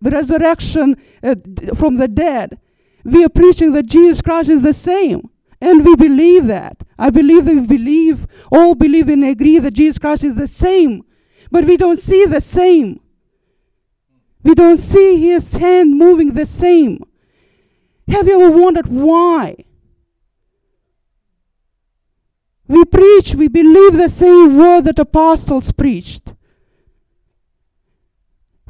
the 0.00 0.10
resurrection 0.10 0.96
uh, 1.22 1.34
from 1.74 1.96
the 1.96 2.08
dead. 2.08 2.58
We 3.04 3.24
are 3.24 3.28
preaching 3.28 3.72
that 3.72 3.86
Jesus 3.86 4.20
Christ 4.20 4.48
is 4.48 4.62
the 4.62 4.72
same. 4.72 5.30
And 5.60 5.86
we 5.86 5.96
believe 5.96 6.46
that. 6.48 6.76
I 6.98 7.10
believe 7.10 7.44
that 7.46 7.54
we 7.54 7.66
believe, 7.66 8.26
all 8.52 8.74
believe 8.74 9.08
and 9.08 9.24
agree 9.24 9.58
that 9.58 9.72
Jesus 9.74 9.98
Christ 9.98 10.24
is 10.24 10.34
the 10.34 10.46
same. 10.46 11.04
But 11.50 11.64
we 11.64 11.76
don't 11.76 11.98
see 11.98 12.26
the 12.26 12.40
same. 12.40 13.00
We 14.46 14.54
don't 14.54 14.76
see 14.76 15.18
his 15.18 15.54
hand 15.54 15.98
moving 15.98 16.34
the 16.34 16.46
same. 16.46 17.02
Have 18.06 18.28
you 18.28 18.40
ever 18.40 18.56
wondered 18.56 18.86
why? 18.86 19.64
We 22.68 22.84
preach, 22.84 23.34
we 23.34 23.48
believe 23.48 23.94
the 23.94 24.08
same 24.08 24.56
word 24.56 24.84
that 24.84 25.00
apostles 25.00 25.72
preached. 25.72 26.32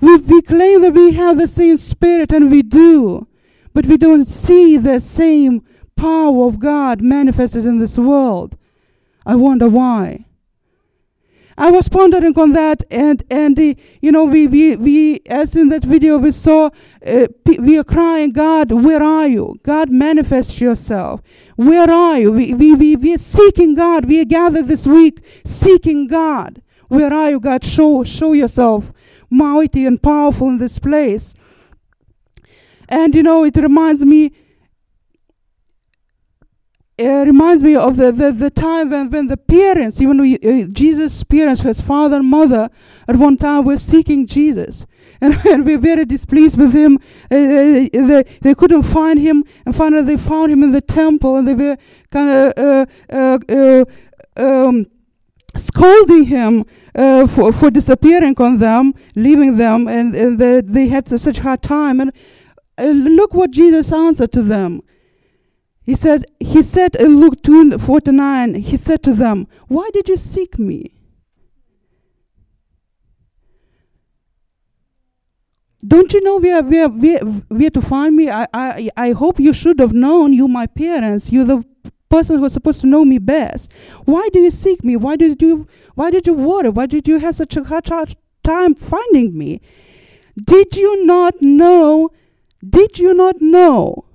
We, 0.00 0.16
we 0.16 0.40
claim 0.40 0.80
that 0.80 0.94
we 0.94 1.12
have 1.12 1.36
the 1.36 1.46
same 1.46 1.76
spirit, 1.76 2.32
and 2.32 2.50
we 2.50 2.62
do, 2.62 3.28
but 3.74 3.84
we 3.84 3.98
don't 3.98 4.24
see 4.24 4.78
the 4.78 4.98
same 4.98 5.62
power 5.94 6.46
of 6.46 6.58
God 6.58 7.02
manifested 7.02 7.66
in 7.66 7.80
this 7.80 7.98
world. 7.98 8.56
I 9.26 9.34
wonder 9.34 9.68
why. 9.68 10.24
I 11.58 11.70
was 11.70 11.88
pondering 11.88 12.38
on 12.38 12.52
that, 12.52 12.82
and 12.90 13.24
and 13.30 13.58
uh, 13.58 13.74
you 14.02 14.12
know, 14.12 14.24
we 14.24 14.46
we 14.46 14.76
we 14.76 15.20
as 15.26 15.56
in 15.56 15.70
that 15.70 15.84
video 15.84 16.18
we 16.18 16.30
saw, 16.30 16.70
uh, 17.06 17.28
we 17.58 17.78
are 17.78 17.84
crying, 17.84 18.32
God, 18.32 18.72
where 18.72 19.02
are 19.02 19.26
you? 19.26 19.58
God, 19.62 19.90
manifest 19.90 20.60
yourself. 20.60 21.22
Where 21.56 21.90
are 21.90 22.18
you? 22.18 22.32
We 22.32 22.52
we 22.52 22.74
we 22.74 22.96
we 22.96 23.14
are 23.14 23.18
seeking 23.18 23.74
God. 23.74 24.04
We 24.04 24.20
are 24.20 24.26
gathered 24.26 24.68
this 24.68 24.86
week 24.86 25.24
seeking 25.46 26.08
God. 26.08 26.60
Where 26.88 27.12
are 27.12 27.30
you, 27.30 27.40
God? 27.40 27.64
Show 27.64 28.04
show 28.04 28.34
yourself 28.34 28.92
mighty 29.30 29.86
and 29.86 30.02
powerful 30.02 30.48
in 30.48 30.58
this 30.58 30.78
place. 30.78 31.32
And 32.88 33.14
you 33.14 33.22
know, 33.22 33.44
it 33.44 33.56
reminds 33.56 34.04
me 34.04 34.32
it 36.98 37.26
reminds 37.26 37.62
me 37.62 37.76
of 37.76 37.96
the, 37.96 38.10
the, 38.10 38.32
the 38.32 38.48
time 38.48 38.90
when, 38.90 39.10
when 39.10 39.26
the 39.26 39.36
parents, 39.36 40.00
even 40.00 40.18
we, 40.18 40.38
uh, 40.38 40.66
Jesus' 40.68 41.22
parents, 41.24 41.60
his 41.60 41.80
father 41.80 42.16
and 42.16 42.26
mother, 42.26 42.70
at 43.06 43.16
one 43.16 43.36
time 43.36 43.64
were 43.64 43.76
seeking 43.76 44.26
Jesus. 44.26 44.86
And, 45.20 45.34
and 45.46 45.66
we 45.66 45.76
were 45.76 45.82
very 45.82 46.06
displeased 46.06 46.58
with 46.58 46.72
him. 46.72 46.98
Uh, 47.30 47.34
uh, 47.34 47.88
they, 47.92 48.24
they 48.40 48.54
couldn't 48.54 48.82
find 48.82 49.18
him, 49.18 49.44
and 49.66 49.76
finally 49.76 50.02
they 50.02 50.16
found 50.16 50.50
him 50.50 50.62
in 50.62 50.72
the 50.72 50.80
temple, 50.80 51.36
and 51.36 51.46
they 51.46 51.54
were 51.54 51.76
kind 52.10 52.30
of 52.30 52.52
uh, 52.56 52.86
uh, 53.12 53.38
uh, 53.48 53.84
um, 54.42 54.86
scolding 55.54 56.24
him 56.24 56.64
for, 56.94 57.52
for 57.52 57.70
disappearing 57.70 58.34
on 58.38 58.56
them, 58.56 58.94
leaving 59.14 59.58
them, 59.58 59.86
and, 59.86 60.14
and 60.14 60.38
they, 60.38 60.62
they 60.62 60.88
had 60.88 61.06
such 61.08 61.38
a 61.38 61.42
hard 61.42 61.62
time. 61.62 62.00
And 62.78 63.04
look 63.16 63.34
what 63.34 63.50
Jesus 63.50 63.92
answered 63.92 64.32
to 64.32 64.42
them. 64.42 64.82
He 65.86 65.94
said, 65.94 66.24
he 66.40 66.62
said 66.62 66.96
in 66.96 67.20
Luke 67.20 67.42
2 67.42 67.78
49, 67.78 68.56
he 68.56 68.76
said 68.76 69.04
to 69.04 69.14
them, 69.14 69.46
Why 69.68 69.88
did 69.94 70.08
you 70.08 70.16
seek 70.16 70.58
me? 70.58 70.92
Don't 75.86 76.12
you 76.12 76.20
know 76.22 76.38
where, 76.38 76.60
where, 76.64 76.88
where, 76.88 77.20
where 77.20 77.70
to 77.70 77.80
find 77.80 78.16
me? 78.16 78.28
I, 78.28 78.48
I, 78.52 78.90
I 78.96 79.12
hope 79.12 79.38
you 79.38 79.52
should 79.52 79.78
have 79.78 79.92
known, 79.92 80.32
you, 80.32 80.48
my 80.48 80.66
parents. 80.66 81.30
You're 81.30 81.44
the 81.44 81.64
person 82.08 82.40
who's 82.40 82.54
supposed 82.54 82.80
to 82.80 82.88
know 82.88 83.04
me 83.04 83.18
best. 83.18 83.70
Why 84.04 84.28
do 84.32 84.40
you 84.40 84.50
seek 84.50 84.82
me? 84.82 84.96
Why 84.96 85.14
did 85.14 85.40
you, 85.40 85.68
why 85.94 86.10
did 86.10 86.26
you 86.26 86.32
worry? 86.32 86.70
Why 86.70 86.86
did 86.86 87.06
you 87.06 87.18
have 87.20 87.36
such 87.36 87.56
a 87.56 87.62
hard 87.62 88.16
time 88.42 88.74
finding 88.74 89.38
me? 89.38 89.60
Did 90.42 90.74
you 90.76 91.06
not 91.06 91.40
know? 91.40 92.10
Did 92.68 92.98
you 92.98 93.14
not 93.14 93.40
know 93.40 94.05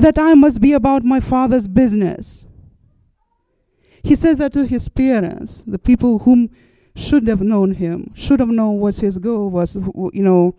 that 0.00 0.18
I 0.18 0.34
must 0.34 0.60
be 0.60 0.72
about 0.72 1.04
my 1.04 1.20
father's 1.20 1.68
business. 1.68 2.44
He 4.02 4.14
said 4.14 4.38
that 4.38 4.52
to 4.52 4.64
his 4.64 4.88
parents, 4.88 5.64
the 5.66 5.78
people 5.78 6.20
whom 6.20 6.50
should 6.94 7.26
have 7.28 7.40
known 7.40 7.74
him, 7.74 8.12
should 8.14 8.40
have 8.40 8.48
known 8.48 8.78
what 8.80 8.96
his 8.96 9.18
goal 9.18 9.50
was, 9.50 9.74
you 9.74 10.22
know. 10.22 10.54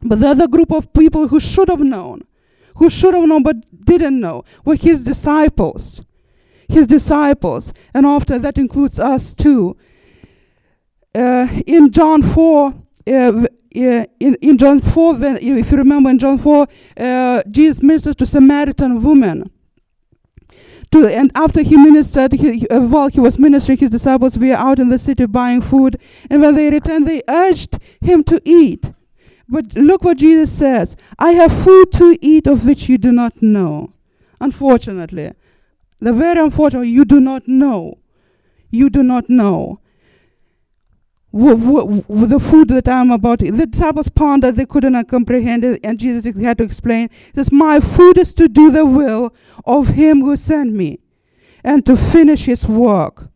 But 0.00 0.20
the 0.20 0.28
other 0.28 0.48
group 0.48 0.72
of 0.72 0.92
people 0.92 1.28
who 1.28 1.38
should 1.38 1.68
have 1.68 1.80
known, 1.80 2.22
who 2.76 2.90
should 2.90 3.14
have 3.14 3.28
known 3.28 3.42
but 3.42 3.56
didn't 3.84 4.18
know, 4.18 4.44
were 4.64 4.74
his 4.74 5.04
disciples. 5.04 6.02
His 6.68 6.86
disciples. 6.86 7.72
And 7.92 8.06
after 8.06 8.38
that 8.38 8.58
includes 8.58 8.98
us 8.98 9.34
too. 9.34 9.76
Uh, 11.14 11.46
in 11.66 11.90
John 11.90 12.22
4, 12.22 12.74
uh, 13.06 13.46
in, 13.70 14.06
in 14.20 14.58
John 14.58 14.80
4, 14.80 15.14
when, 15.14 15.36
if 15.38 15.70
you 15.70 15.78
remember 15.78 16.10
in 16.10 16.18
John 16.18 16.38
4, 16.38 16.66
uh, 16.96 17.42
Jesus 17.50 17.82
ministers 17.82 18.16
to 18.16 18.26
Samaritan 18.26 19.02
woman. 19.02 19.50
To, 20.92 21.06
and 21.06 21.32
after 21.34 21.62
he 21.62 21.76
ministered, 21.76 22.34
he, 22.34 22.68
uh, 22.68 22.80
while 22.80 23.08
he 23.08 23.18
was 23.18 23.38
ministering, 23.38 23.78
his 23.78 23.90
disciples 23.90 24.36
were 24.36 24.52
out 24.52 24.78
in 24.78 24.88
the 24.88 24.98
city 24.98 25.24
buying 25.24 25.62
food. 25.62 25.98
And 26.28 26.42
when 26.42 26.54
they 26.54 26.70
returned, 26.70 27.08
they 27.08 27.22
urged 27.28 27.78
him 28.00 28.22
to 28.24 28.40
eat. 28.44 28.92
But 29.48 29.74
look 29.74 30.04
what 30.04 30.18
Jesus 30.18 30.52
says 30.52 30.96
I 31.18 31.32
have 31.32 31.64
food 31.64 31.92
to 31.92 32.16
eat 32.20 32.46
of 32.46 32.66
which 32.66 32.88
you 32.88 32.98
do 32.98 33.10
not 33.10 33.42
know. 33.42 33.92
Unfortunately, 34.40 35.32
the 36.00 36.12
very 36.12 36.40
unfortunate, 36.40 36.86
you 36.86 37.04
do 37.04 37.20
not 37.20 37.48
know. 37.48 37.98
You 38.70 38.90
do 38.90 39.02
not 39.02 39.28
know 39.28 39.80
the 41.32 42.38
food 42.40 42.68
that 42.68 42.88
I'm 42.88 43.10
about 43.10 43.40
to 43.40 43.46
eat. 43.46 43.50
The 43.52 43.66
disciples 43.66 44.08
pondered, 44.08 44.56
they 44.56 44.66
couldn't 44.66 45.04
comprehend 45.06 45.64
it, 45.64 45.80
and 45.82 45.98
Jesus 45.98 46.24
had 46.36 46.58
to 46.58 46.64
explain. 46.64 47.08
He 47.10 47.32
says, 47.36 47.50
My 47.50 47.80
food 47.80 48.18
is 48.18 48.34
to 48.34 48.48
do 48.48 48.70
the 48.70 48.84
will 48.84 49.34
of 49.64 49.88
him 49.88 50.20
who 50.20 50.36
sent 50.36 50.72
me 50.72 51.00
and 51.64 51.84
to 51.86 51.96
finish 51.96 52.44
his 52.44 52.66
work. 52.66 53.31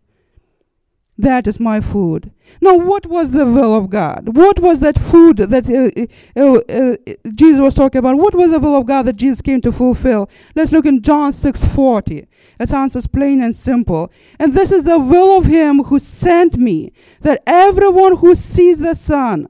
That 1.19 1.47
is 1.47 1.59
my 1.59 1.81
food. 1.81 2.31
Now, 2.61 2.75
what 2.75 3.07
was 3.07 3.31
the 3.31 3.47
will 3.47 3.75
of 3.75 3.89
God? 3.89 4.37
What 4.37 4.61
was 4.61 4.81
that 4.81 4.99
food 4.99 5.39
that 5.39 5.67
uh, 5.67 6.41
uh, 6.41 6.61
uh, 6.69 7.15
Jesus 7.35 7.61
was 7.61 7.75
talking 7.75 8.01
about? 8.01 8.19
What 8.19 8.35
was 8.35 8.51
the 8.51 8.59
will 8.59 8.77
of 8.77 8.87
God 8.87 9.07
that 9.07 9.17
Jesus 9.17 9.41
came 9.41 9.63
to 9.63 9.73
fulfill? 9.73 10.29
Let's 10.55 10.73
look 10.73 10.85
in 10.85 11.01
John 11.01 11.33
6:40. 11.33 12.27
It 12.61 12.73
answers 12.73 13.07
plain 13.07 13.43
and 13.43 13.57
simple. 13.57 14.13
And 14.39 14.53
this 14.53 14.71
is 14.71 14.85
the 14.85 14.99
will 14.99 15.39
of 15.39 15.47
him 15.47 15.85
who 15.85 15.99
sent 15.99 16.57
me, 16.57 16.93
that 17.23 17.43
everyone 17.47 18.19
who 18.19 18.35
sees 18.35 18.79
the 18.79 18.95
Son 18.95 19.49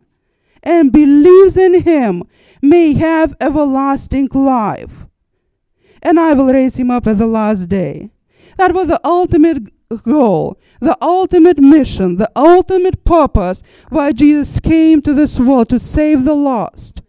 and 0.63 0.93
believes 0.93 1.57
in 1.57 1.83
him 1.83 2.23
may 2.63 2.95
have 2.95 3.37
everlasting 3.41 4.29
life. 4.33 5.07
And 6.03 6.21
I 6.21 6.35
will 6.35 6.53
raise 6.53 6.77
him 6.77 6.91
up 6.91 7.07
at 7.09 7.19
the 7.19 7.27
last 7.27 7.69
day. 7.69 8.11
That 8.57 8.73
was 8.75 8.89
the 8.89 9.01
ultimate 9.05 9.71
goal, 10.03 10.59
the 10.81 10.97
ultimate 11.01 11.59
mission, 11.59 12.17
the 12.17 12.31
ultimate 12.35 13.05
purpose 13.05 13.63
why 13.89 14.13
Jesus 14.13 14.61
came 14.61 15.03
to 15.03 15.15
this 15.15 15.39
world 15.39 15.69
to 15.71 15.79
save 15.79 16.25
the 16.25 16.35
lost. 16.35 17.03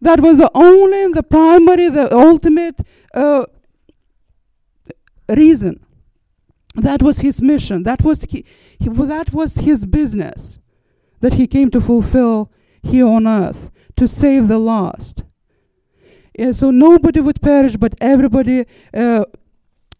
That 0.00 0.20
was 0.20 0.38
the 0.38 0.50
only, 0.54 1.12
the 1.12 1.22
primary, 1.22 1.88
the 1.88 2.14
ultimate 2.14 2.80
uh, 3.14 3.44
reason. 5.28 5.84
That 6.74 7.02
was 7.02 7.18
his 7.18 7.42
mission. 7.42 7.82
That 7.82 8.02
was 8.02 8.22
he, 8.22 8.44
he, 8.78 8.88
that 8.88 9.32
was 9.32 9.56
his 9.56 9.86
business 9.86 10.58
that 11.20 11.34
he 11.34 11.46
came 11.46 11.70
to 11.72 11.80
fulfill 11.80 12.52
here 12.82 13.06
on 13.06 13.26
earth 13.26 13.70
to 13.96 14.06
save 14.06 14.46
the 14.48 14.58
lost. 14.58 15.22
Yeah, 16.38 16.52
so 16.52 16.70
nobody 16.70 17.20
would 17.20 17.42
perish, 17.42 17.76
but 17.76 17.94
everybody 18.00 18.64
uh, 18.94 19.24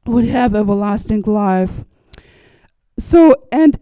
would 0.08 0.26
have 0.26 0.54
everlasting 0.54 1.22
life. 1.22 1.84
So, 2.98 3.34
and 3.52 3.78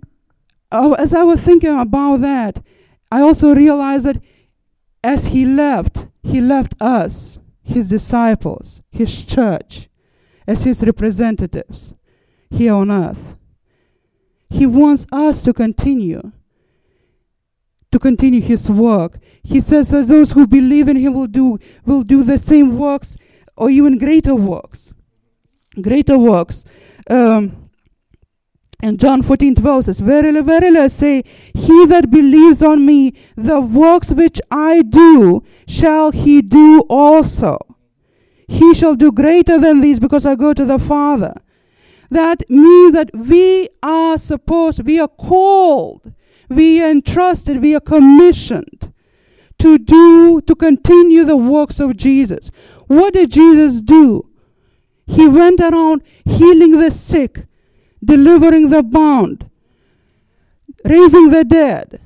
uh, 0.70 0.92
as 0.92 1.14
I 1.14 1.22
was 1.22 1.40
thinking 1.40 1.78
about 1.78 2.20
that, 2.20 2.62
I 3.10 3.20
also 3.20 3.54
realized 3.54 4.06
that 4.06 4.20
as 5.02 5.26
he 5.26 5.46
left, 5.46 6.06
he 6.22 6.40
left 6.40 6.74
us, 6.80 7.38
his 7.62 7.88
disciples, 7.88 8.82
his 8.90 9.24
church, 9.24 9.88
as 10.46 10.64
his 10.64 10.82
representatives 10.82 11.94
here 12.50 12.74
on 12.74 12.90
earth. 12.90 13.36
He 14.50 14.66
wants 14.66 15.06
us 15.12 15.42
to 15.42 15.52
continue 15.52 16.32
to 17.92 17.98
continue 17.98 18.40
his 18.40 18.68
work. 18.68 19.18
He 19.42 19.60
says 19.60 19.88
that 19.90 20.08
those 20.08 20.32
who 20.32 20.46
believe 20.46 20.88
in 20.88 20.96
him 20.96 21.14
will 21.14 21.26
do 21.26 21.58
will 21.84 22.02
do 22.02 22.22
the 22.24 22.38
same 22.38 22.76
works 22.76 23.16
or 23.56 23.70
even 23.70 23.98
greater 23.98 24.34
works. 24.34 24.92
Greater 25.80 26.18
works. 26.18 26.64
Um, 27.08 27.66
and 28.82 29.00
John 29.00 29.22
14, 29.22 29.54
12 29.54 29.84
says, 29.86 30.00
Verily, 30.00 30.42
verily, 30.42 30.78
I 30.78 30.88
say, 30.88 31.24
he 31.54 31.86
that 31.86 32.10
believes 32.10 32.62
on 32.62 32.84
me, 32.84 33.14
the 33.36 33.60
works 33.60 34.10
which 34.10 34.40
I 34.50 34.82
do, 34.82 35.42
shall 35.66 36.10
he 36.10 36.42
do 36.42 36.80
also. 36.88 37.58
He 38.48 38.74
shall 38.74 38.94
do 38.94 39.10
greater 39.10 39.58
than 39.58 39.80
these 39.80 39.98
because 39.98 40.26
I 40.26 40.34
go 40.34 40.52
to 40.52 40.64
the 40.64 40.78
Father. 40.78 41.34
That 42.10 42.48
means 42.48 42.92
that 42.92 43.10
we 43.14 43.68
are 43.82 44.18
supposed, 44.18 44.84
we 44.84 45.00
are 45.00 45.08
called, 45.08 46.12
we 46.48 46.80
are 46.82 46.90
entrusted, 46.90 47.60
we 47.60 47.74
are 47.74 47.80
commissioned 47.80 48.92
to 49.58 49.78
do, 49.78 50.40
to 50.42 50.54
continue 50.54 51.24
the 51.24 51.36
works 51.36 51.80
of 51.80 51.96
Jesus. 51.96 52.50
What 52.86 53.14
did 53.14 53.32
Jesus 53.32 53.80
do? 53.80 54.28
He 55.06 55.28
went 55.28 55.60
around 55.60 56.02
healing 56.24 56.72
the 56.72 56.90
sick, 56.90 57.46
delivering 58.04 58.70
the 58.70 58.82
bound, 58.82 59.48
raising 60.84 61.30
the 61.30 61.44
dead, 61.44 62.00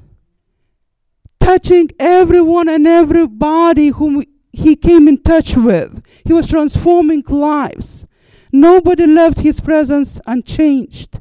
touching 1.38 1.90
everyone 1.98 2.68
and 2.68 2.86
everybody 2.86 3.88
whom 3.88 4.24
he 4.52 4.76
came 4.76 5.08
in 5.08 5.22
touch 5.22 5.56
with. 5.56 6.02
He 6.24 6.32
was 6.32 6.46
transforming 6.46 7.22
lives. 7.28 8.06
Nobody 8.52 9.06
left 9.06 9.40
his 9.40 9.60
presence 9.60 10.20
unchanged. 10.26 11.20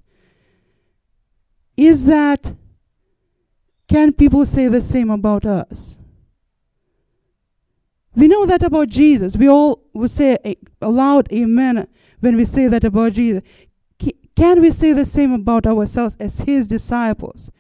Is 1.78 2.06
that, 2.06 2.56
can 3.88 4.12
people 4.12 4.46
say 4.46 4.68
the 4.68 4.82
same 4.82 5.10
about 5.10 5.46
us? 5.46 5.96
We 8.16 8.28
know 8.28 8.46
that 8.46 8.64
about 8.64 8.90
Jesus. 8.90 9.38
We 9.38 9.48
all 9.48 9.84
would 9.94 10.12
say 10.12 10.38
a, 10.46 10.58
a 10.82 11.24
amen 11.32 11.88
when 12.20 12.36
we 12.36 12.46
say 12.46 12.68
that 12.68 12.84
about 12.84 13.14
Jesus. 13.14 13.44
Can 14.36 14.62
we 14.62 14.72
say 14.72 14.94
the 14.94 15.06
same 15.06 15.34
about 15.34 15.68
ourselves 15.68 16.16
as 16.20 16.40
his 16.40 16.68
disciples, 16.68 17.52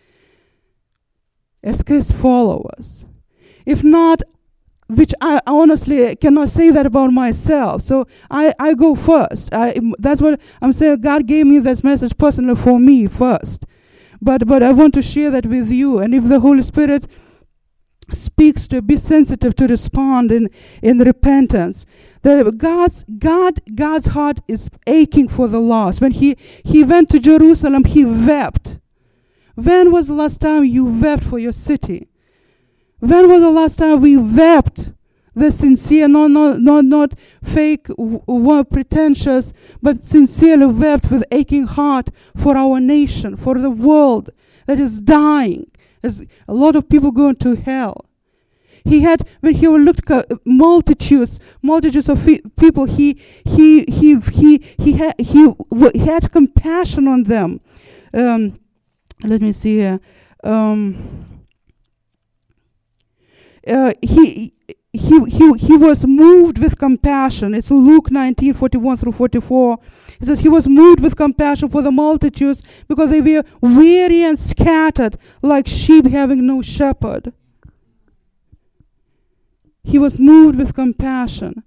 as 1.61 1.83
his 1.85 2.11
followers? 2.11 3.05
If 3.65 3.83
not, 3.83 4.21
which 4.87 5.13
I 5.21 5.41
honestly 5.45 6.15
cannot 6.15 6.49
say 6.49 6.71
that 6.71 6.85
about 6.85 7.11
myself. 7.11 7.83
So 7.83 8.07
I, 8.31 8.53
I 8.59 8.73
go 8.73 8.95
first. 8.95 9.53
I, 9.53 9.79
that's 9.99 10.21
what 10.21 10.39
I'm 10.61 10.71
saying. 10.71 11.01
God 11.01 11.27
gave 11.27 11.45
me 11.45 11.59
this 11.59 11.83
message 11.83 12.17
personally 12.17 12.55
for 12.55 12.79
me 12.79 13.07
first. 13.07 13.65
But, 14.21 14.47
but 14.47 14.63
I 14.63 14.71
want 14.71 14.93
to 14.95 15.01
share 15.01 15.29
that 15.31 15.45
with 15.45 15.69
you. 15.69 15.99
And 15.99 16.15
if 16.15 16.27
the 16.27 16.39
Holy 16.39 16.63
Spirit 16.63 17.07
speaks 18.13 18.67
to 18.67 18.81
be 18.81 18.97
sensitive 18.97 19.55
to 19.55 19.67
respond 19.67 20.31
in, 20.31 20.49
in 20.81 20.99
repentance, 20.99 21.85
that 22.21 22.57
God's, 22.57 23.05
God, 23.17 23.61
God's 23.75 24.07
heart 24.07 24.39
is 24.47 24.69
aching 24.87 25.27
for 25.27 25.47
the 25.47 25.59
lost. 25.59 26.01
When 26.01 26.11
he, 26.11 26.37
he 26.63 26.83
went 26.83 27.09
to 27.11 27.19
Jerusalem, 27.19 27.85
he 27.85 28.05
wept. 28.05 28.77
When 29.55 29.91
was 29.91 30.07
the 30.07 30.13
last 30.13 30.39
time 30.41 30.63
you 30.65 30.85
wept 30.85 31.23
for 31.23 31.39
your 31.39 31.53
city? 31.53 32.07
When 32.99 33.29
was 33.29 33.41
the 33.41 33.51
last 33.51 33.77
time 33.77 34.01
we 34.01 34.17
wept? 34.17 34.91
The 35.35 35.51
sincere, 35.51 36.07
not, 36.07 36.31
not, 36.31 36.59
not, 36.59 36.85
not 36.85 37.13
fake, 37.43 37.87
w- 37.87 38.63
pretentious, 38.65 39.53
but 39.81 40.03
sincerely 40.03 40.65
wept 40.65 41.09
with 41.09 41.23
aching 41.31 41.67
heart 41.67 42.09
for 42.35 42.57
our 42.57 42.79
nation, 42.79 43.37
for 43.37 43.57
the 43.57 43.69
world 43.69 44.31
that 44.65 44.79
is 44.79 44.99
dying. 44.99 45.71
There's 46.01 46.21
a 46.47 46.53
lot 46.53 46.75
of 46.75 46.87
people 46.89 47.11
going 47.11 47.35
to 47.37 47.55
hell. 47.55 48.05
He 48.85 49.01
had, 49.01 49.27
when 49.41 49.55
he 49.55 49.67
looked 49.67 50.09
at 50.09 50.25
multitudes, 50.45 51.39
multitudes 51.61 52.07
of 52.07 52.25
people, 52.57 52.85
he, 52.85 53.21
he, 53.45 53.83
he, 53.83 54.19
he, 54.19 54.57
he, 54.77 54.93
had, 54.93 55.15
he, 55.19 55.47
w- 55.69 55.91
he 55.93 56.05
had 56.05 56.31
compassion 56.31 57.07
on 57.07 57.23
them. 57.23 57.59
Um, 58.13 58.59
let 59.23 59.41
me 59.41 59.51
see 59.51 59.77
here. 59.77 59.99
Um, 60.43 61.45
uh, 63.67 63.91
he, 64.01 64.53
he, 64.91 65.23
he, 65.25 65.51
he 65.53 65.77
was 65.77 66.05
moved 66.05 66.57
with 66.57 66.77
compassion. 66.77 67.53
It's 67.53 67.69
Luke 67.69 68.09
19 68.09 68.55
41 68.55 68.97
through 68.97 69.11
44. 69.11 69.77
He 70.19 70.25
says, 70.25 70.39
He 70.39 70.49
was 70.49 70.67
moved 70.67 71.01
with 71.01 71.15
compassion 71.15 71.69
for 71.69 71.81
the 71.81 71.91
multitudes 71.91 72.63
because 72.87 73.11
they 73.11 73.21
were 73.21 73.43
weary 73.61 74.23
and 74.23 74.37
scattered 74.37 75.17
like 75.43 75.67
sheep 75.67 76.07
having 76.07 76.45
no 76.45 76.61
shepherd. 76.63 77.33
He 79.83 79.99
was 79.99 80.19
moved 80.19 80.57
with 80.57 80.73
compassion. 80.73 81.63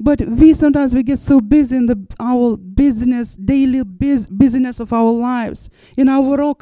But 0.00 0.22
we 0.26 0.54
sometimes 0.54 0.92
we 0.92 1.02
get 1.02 1.18
so 1.18 1.40
busy 1.40 1.76
in 1.76 1.86
the 1.86 2.04
our 2.18 2.56
business, 2.56 3.36
daily 3.36 3.84
biz, 3.84 4.26
business 4.26 4.80
of 4.80 4.92
our 4.92 5.12
lives, 5.12 5.68
in 5.96 6.08
our 6.08 6.54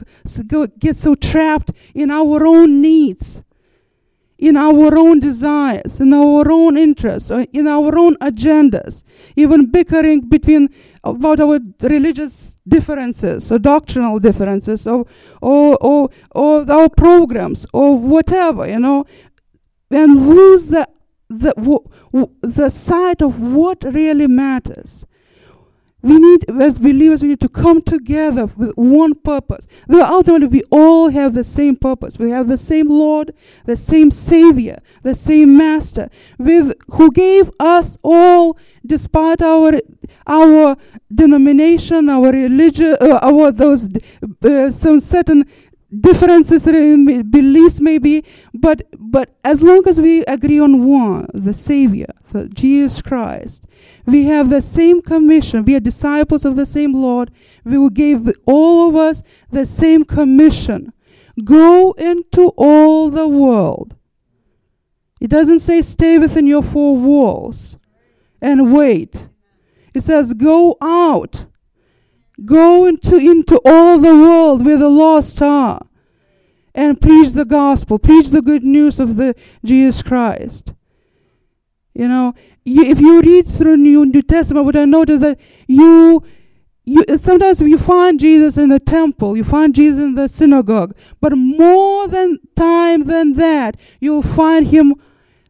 get 0.78 0.96
so 0.96 1.14
trapped 1.14 1.70
in 1.94 2.10
our 2.10 2.46
own 2.46 2.82
needs 2.82 3.42
in 4.42 4.56
our 4.56 4.98
own 4.98 5.20
desires, 5.20 6.00
in 6.00 6.12
our 6.12 6.50
own 6.50 6.76
interests, 6.76 7.30
in 7.52 7.68
our 7.68 7.96
own 7.96 8.16
agendas, 8.16 9.04
even 9.36 9.66
bickering 9.70 10.20
between 10.22 10.68
about 11.04 11.38
our 11.38 11.60
religious 11.80 12.56
differences 12.66 13.52
or 13.52 13.60
doctrinal 13.60 14.18
differences 14.18 14.84
or, 14.84 15.06
or, 15.40 15.78
or, 15.80 16.08
or 16.32 16.68
our 16.68 16.88
programs 16.88 17.64
or 17.72 17.96
whatever, 17.96 18.68
you 18.68 18.80
know, 18.80 19.04
and 19.92 20.28
lose 20.28 20.70
the, 20.70 20.88
the, 21.28 21.52
w- 21.56 21.88
w- 22.12 22.34
the 22.40 22.68
sight 22.68 23.22
of 23.22 23.38
what 23.38 23.84
really 23.94 24.26
matters 24.26 25.04
we 26.02 26.18
need, 26.18 26.50
as 26.60 26.78
believers, 26.78 27.22
we 27.22 27.28
need 27.28 27.40
to 27.40 27.48
come 27.48 27.80
together 27.80 28.46
with 28.46 28.72
one 28.76 29.14
purpose. 29.14 29.66
Ultimately, 29.88 30.48
we 30.48 30.62
all 30.70 31.10
have 31.10 31.34
the 31.34 31.44
same 31.44 31.76
purpose. 31.76 32.18
We 32.18 32.30
have 32.30 32.48
the 32.48 32.58
same 32.58 32.88
Lord, 32.88 33.32
the 33.66 33.76
same 33.76 34.10
Savior, 34.10 34.80
the 35.02 35.14
same 35.14 35.56
Master, 35.56 36.10
with 36.38 36.74
who 36.90 37.12
gave 37.12 37.50
us 37.60 37.98
all, 38.02 38.58
despite 38.84 39.42
our 39.42 39.74
our 40.26 40.76
denomination, 41.14 42.08
our 42.08 42.32
religion, 42.32 42.96
uh, 43.00 43.18
our 43.22 43.52
those 43.52 43.88
uh, 44.44 44.70
some 44.72 44.98
certain 44.98 45.44
differences 46.00 46.66
in 46.66 47.30
beliefs 47.30 47.80
maybe, 47.80 48.24
but 48.54 48.82
but 48.98 49.36
as 49.44 49.62
long 49.62 49.86
as 49.86 50.00
we 50.00 50.24
agree 50.24 50.60
on 50.60 50.86
one, 50.86 51.28
the 51.34 51.54
Savior, 51.54 52.12
the 52.32 52.48
Jesus 52.48 53.02
Christ, 53.02 53.64
we 54.06 54.24
have 54.24 54.50
the 54.50 54.62
same 54.62 55.02
commission. 55.02 55.64
We 55.64 55.76
are 55.76 55.80
disciples 55.80 56.44
of 56.44 56.56
the 56.56 56.66
same 56.66 56.94
Lord. 56.94 57.30
We 57.64 57.78
will 57.78 57.90
give 57.90 58.30
all 58.46 58.88
of 58.88 58.96
us 58.96 59.22
the 59.50 59.66
same 59.66 60.04
commission. 60.04 60.92
Go 61.44 61.92
into 61.92 62.48
all 62.56 63.10
the 63.10 63.28
world. 63.28 63.96
It 65.20 65.30
doesn't 65.30 65.60
say 65.60 65.82
stay 65.82 66.18
within 66.18 66.46
your 66.46 66.62
four 66.62 66.96
walls 66.96 67.76
and 68.40 68.74
wait. 68.74 69.28
It 69.94 70.02
says 70.02 70.34
go 70.34 70.76
out 70.80 71.46
Go 72.44 72.86
into, 72.86 73.16
into 73.16 73.60
all 73.64 73.98
the 73.98 74.14
world 74.14 74.64
where 74.64 74.78
the 74.78 74.88
lost 74.88 75.40
are 75.42 75.86
and 76.74 77.00
preach 77.00 77.30
the 77.30 77.44
gospel, 77.44 77.98
preach 77.98 78.28
the 78.28 78.42
good 78.42 78.64
news 78.64 78.98
of 78.98 79.16
the 79.16 79.34
Jesus 79.64 80.02
Christ. 80.02 80.72
You 81.94 82.08
know, 82.08 82.34
if 82.64 83.00
you 83.00 83.20
read 83.20 83.48
through 83.48 83.76
New, 83.76 84.06
New 84.06 84.22
Testament, 84.22 84.64
what 84.64 84.76
I 84.76 84.86
notice 84.86 85.20
that 85.20 85.38
you, 85.66 86.22
you 86.84 87.04
sometimes 87.18 87.60
you 87.60 87.76
find 87.76 88.18
Jesus 88.18 88.56
in 88.56 88.70
the 88.70 88.80
temple, 88.80 89.36
you 89.36 89.44
find 89.44 89.74
Jesus 89.74 90.00
in 90.00 90.14
the 90.14 90.28
synagogue, 90.28 90.96
but 91.20 91.36
more 91.36 92.08
than 92.08 92.38
time 92.56 93.04
than 93.04 93.34
that, 93.34 93.76
you'll 94.00 94.22
find 94.22 94.68
him 94.68 94.94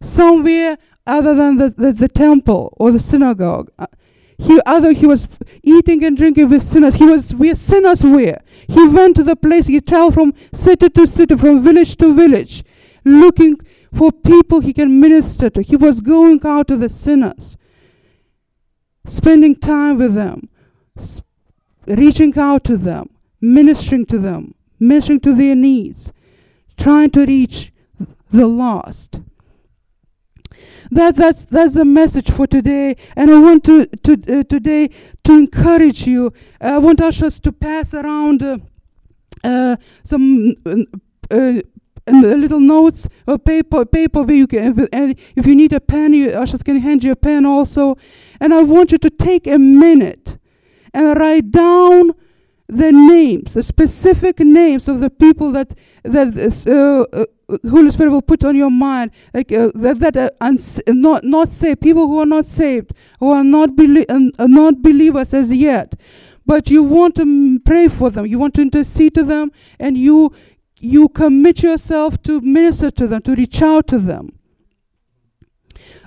somewhere 0.00 0.78
other 1.06 1.34
than 1.34 1.58
the, 1.58 1.70
the, 1.70 1.92
the 1.92 2.08
temple 2.08 2.74
or 2.76 2.90
the 2.90 3.00
synagogue. 3.00 3.70
Uh, 3.78 3.86
he 4.38 4.60
other 4.66 4.92
he 4.92 5.06
was 5.06 5.28
eating 5.62 6.04
and 6.04 6.16
drinking 6.16 6.48
with 6.48 6.62
sinners. 6.62 6.96
He 6.96 7.04
was 7.04 7.34
where 7.34 7.54
sinners 7.54 8.02
were. 8.02 8.38
He 8.68 8.88
went 8.88 9.16
to 9.16 9.22
the 9.22 9.36
place. 9.36 9.66
He 9.66 9.80
traveled 9.80 10.14
from 10.14 10.34
city 10.52 10.88
to 10.90 11.06
city, 11.06 11.36
from 11.36 11.62
village 11.62 11.96
to 11.98 12.14
village, 12.14 12.64
looking 13.04 13.58
for 13.94 14.10
people 14.10 14.60
he 14.60 14.72
can 14.72 15.00
minister 15.00 15.50
to. 15.50 15.62
He 15.62 15.76
was 15.76 16.00
going 16.00 16.40
out 16.44 16.68
to 16.68 16.76
the 16.76 16.88
sinners, 16.88 17.56
spending 19.06 19.54
time 19.54 19.98
with 19.98 20.14
them, 20.14 20.48
sp- 20.96 21.26
reaching 21.86 22.36
out 22.38 22.64
to 22.64 22.76
them, 22.76 23.10
ministering 23.40 24.06
to 24.06 24.18
them, 24.18 24.54
ministering 24.80 25.20
to 25.20 25.34
their 25.34 25.54
needs, 25.54 26.12
trying 26.76 27.10
to 27.10 27.26
reach 27.26 27.72
the 28.30 28.46
lost. 28.46 29.20
That, 30.92 31.16
that's, 31.16 31.46
that's 31.46 31.72
the 31.72 31.86
message 31.86 32.30
for 32.30 32.46
today. 32.46 32.96
And 33.16 33.30
I 33.30 33.38
want 33.38 33.64
to, 33.64 33.86
to 33.86 34.12
uh, 34.12 34.44
today 34.44 34.90
to 35.24 35.32
encourage 35.32 36.06
you. 36.06 36.34
I 36.60 36.76
want 36.76 37.00
us 37.00 37.40
to 37.40 37.50
pass 37.50 37.94
around 37.94 38.42
uh, 38.42 38.58
uh, 39.42 39.76
some 40.04 40.54
uh, 41.30 41.52
little 42.06 42.60
notes 42.60 43.08
or 43.26 43.38
paper, 43.38 43.86
paper 43.86 44.22
where 44.22 44.36
you 44.36 44.46
can, 44.46 44.86
and 44.92 45.18
if 45.34 45.46
you 45.46 45.56
need 45.56 45.72
a 45.72 45.80
pen, 45.80 46.12
you, 46.12 46.30
ushers 46.30 46.62
can 46.62 46.78
hand 46.78 47.04
you 47.04 47.12
a 47.12 47.16
pen 47.16 47.46
also. 47.46 47.96
And 48.38 48.52
I 48.52 48.62
want 48.62 48.92
you 48.92 48.98
to 48.98 49.08
take 49.08 49.46
a 49.46 49.58
minute 49.58 50.36
and 50.92 51.18
write 51.18 51.50
down 51.50 52.12
the 52.68 52.92
names, 52.92 53.54
the 53.54 53.62
specific 53.62 54.40
names 54.40 54.88
of 54.88 55.00
the 55.00 55.08
people 55.08 55.52
that 55.52 55.74
that 56.02 56.36
uh, 56.66 57.16
uh, 57.16 57.24
Holy 57.70 57.90
Spirit 57.90 58.10
will 58.10 58.22
put 58.22 58.44
on 58.44 58.56
your 58.56 58.70
mind, 58.70 59.10
like 59.34 59.52
uh, 59.52 59.70
that, 59.74 59.98
that 60.00 60.16
uh, 60.16 60.30
uns- 60.40 60.80
not 60.88 61.24
not 61.24 61.48
saved 61.48 61.80
people 61.80 62.06
who 62.06 62.18
are 62.18 62.26
not 62.26 62.44
saved, 62.46 62.92
who 63.20 63.30
are 63.30 63.44
not 63.44 63.76
belie- 63.76 64.06
uh, 64.08 64.46
not 64.46 64.82
believers 64.82 65.34
as 65.34 65.52
yet, 65.52 65.94
but 66.46 66.70
you 66.70 66.82
want 66.82 67.14
to 67.16 67.22
m- 67.22 67.60
pray 67.64 67.88
for 67.88 68.10
them, 68.10 68.26
you 68.26 68.38
want 68.38 68.54
to 68.54 68.62
intercede 68.62 69.14
to 69.14 69.24
them, 69.24 69.50
and 69.78 69.96
you 69.96 70.32
you 70.80 71.08
commit 71.08 71.62
yourself 71.62 72.20
to 72.22 72.40
minister 72.40 72.90
to 72.90 73.06
them, 73.06 73.22
to 73.22 73.34
reach 73.34 73.62
out 73.62 73.86
to 73.88 73.98
them. 73.98 74.30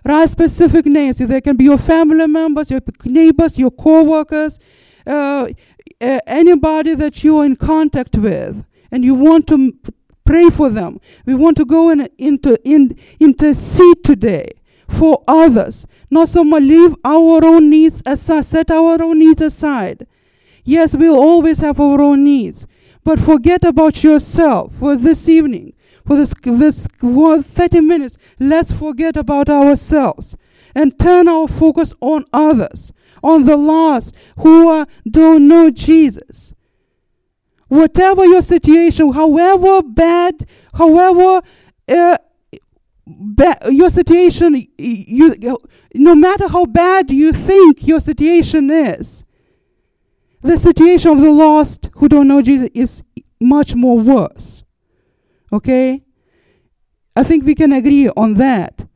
Write 0.03 0.29
specific 0.29 0.85
names. 0.85 1.17
They 1.17 1.41
can 1.41 1.55
be 1.55 1.63
your 1.63 1.77
family 1.77 2.27
members, 2.27 2.69
your 2.69 2.81
neighbors, 3.05 3.57
your 3.57 3.71
co-workers, 3.71 4.59
uh, 5.07 5.47
uh, 6.01 6.19
anybody 6.27 6.93
that 6.95 7.23
you're 7.23 7.45
in 7.45 7.55
contact 7.55 8.15
with, 8.15 8.63
and 8.91 9.03
you 9.03 9.15
want 9.15 9.47
to 9.47 9.73
pray 10.25 10.49
for 10.49 10.69
them. 10.69 10.99
We 11.25 11.35
want 11.35 11.57
to 11.57 11.65
go 11.65 11.89
and 11.89 12.09
into 12.17 12.59
in, 12.67 12.97
intercede 13.19 14.03
today 14.03 14.49
for 14.89 15.23
others. 15.27 15.85
Not 16.09 16.29
so 16.29 16.43
much 16.43 16.63
leave 16.63 16.95
our 17.03 17.43
own 17.45 17.69
needs 17.69 18.01
aside, 18.05 18.45
set 18.45 18.71
our 18.71 19.01
own 19.01 19.19
needs 19.19 19.41
aside. 19.41 20.07
Yes, 20.63 20.95
we'll 20.95 21.19
always 21.19 21.59
have 21.59 21.79
our 21.79 22.01
own 22.01 22.23
needs, 22.23 22.65
but 23.03 23.19
forget 23.19 23.63
about 23.63 24.03
yourself 24.03 24.73
for 24.79 24.95
this 24.95 25.29
evening. 25.29 25.73
For 26.05 26.15
this, 26.15 26.33
this 26.43 26.87
30 26.99 27.81
minutes, 27.81 28.17
let's 28.39 28.71
forget 28.71 29.17
about 29.17 29.49
ourselves 29.49 30.35
and 30.75 30.99
turn 30.99 31.27
our 31.27 31.47
focus 31.47 31.93
on 31.99 32.25
others, 32.31 32.91
on 33.23 33.45
the 33.45 33.57
lost 33.57 34.13
who 34.37 34.85
don't 35.09 35.47
know 35.47 35.71
Jesus. 35.71 36.53
Whatever 37.75 38.25
your 38.25 38.41
situation, 38.41 39.11
however 39.11 39.81
bad, 39.81 40.47
however 40.73 41.41
uh, 41.87 42.17
ba- 43.05 43.57
your 43.69 43.89
situation, 43.89 44.67
you, 44.77 45.57
no 45.93 46.15
matter 46.15 46.47
how 46.47 46.65
bad 46.65 47.11
you 47.11 47.33
think 47.33 47.85
your 47.85 47.99
situation 47.99 48.69
is, 48.69 49.23
the 50.41 50.57
situation 50.57 51.11
of 51.11 51.21
the 51.21 51.31
lost 51.31 51.89
who 51.95 52.07
don't 52.07 52.27
know 52.27 52.41
Jesus 52.41 52.69
is 52.73 53.03
much 53.41 53.75
more 53.75 53.99
worse. 53.99 54.63
Okay? 55.51 56.03
I 57.15 57.23
think 57.23 57.45
we 57.45 57.55
can 57.55 57.71
agree 57.73 58.09
on 58.09 58.35
that. 58.35 58.87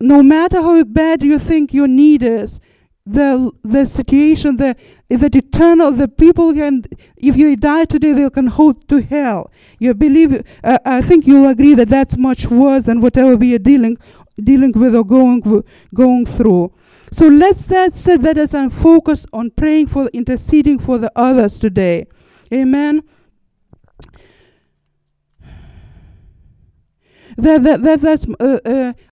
No 0.00 0.22
matter 0.22 0.60
how 0.60 0.82
bad 0.84 1.22
you 1.22 1.38
think 1.38 1.72
your 1.72 1.88
need 1.88 2.22
is, 2.22 2.60
the 3.06 3.50
the 3.62 3.86
situation, 3.86 4.56
the 4.56 4.76
that 5.08 5.34
eternal, 5.34 5.90
the 5.90 6.06
people 6.06 6.54
can, 6.54 6.84
if 7.16 7.36
you 7.36 7.56
die 7.56 7.84
today, 7.84 8.12
they 8.12 8.30
can 8.30 8.46
hold 8.46 8.88
to 8.88 9.00
hell. 9.02 9.50
You 9.78 9.94
believe? 9.94 10.42
Uh, 10.62 10.78
I 10.84 11.02
think 11.02 11.26
you'll 11.26 11.48
agree 11.48 11.74
that 11.74 11.88
that's 11.88 12.16
much 12.16 12.46
worse 12.46 12.84
than 12.84 13.00
whatever 13.00 13.36
we 13.36 13.54
are 13.54 13.58
dealing 13.58 13.98
dealing 14.42 14.72
with 14.72 14.94
or 14.94 15.04
going 15.04 15.64
going 15.94 16.26
through. 16.26 16.72
So 17.12 17.26
let's 17.26 17.66
that 17.66 17.94
set 17.94 18.22
that 18.22 18.38
as 18.38 18.54
a 18.54 18.70
focus 18.70 19.26
on 19.32 19.50
praying 19.50 19.88
for, 19.88 20.06
interceding 20.08 20.78
for 20.78 20.98
the 20.98 21.10
others 21.16 21.58
today. 21.58 22.06
Amen. 22.52 23.02
That, 27.36 27.62
that, 27.62 27.82
that 27.82 28.00
that's 28.00 28.26
uh, 28.38 28.58
uh, 28.64 28.92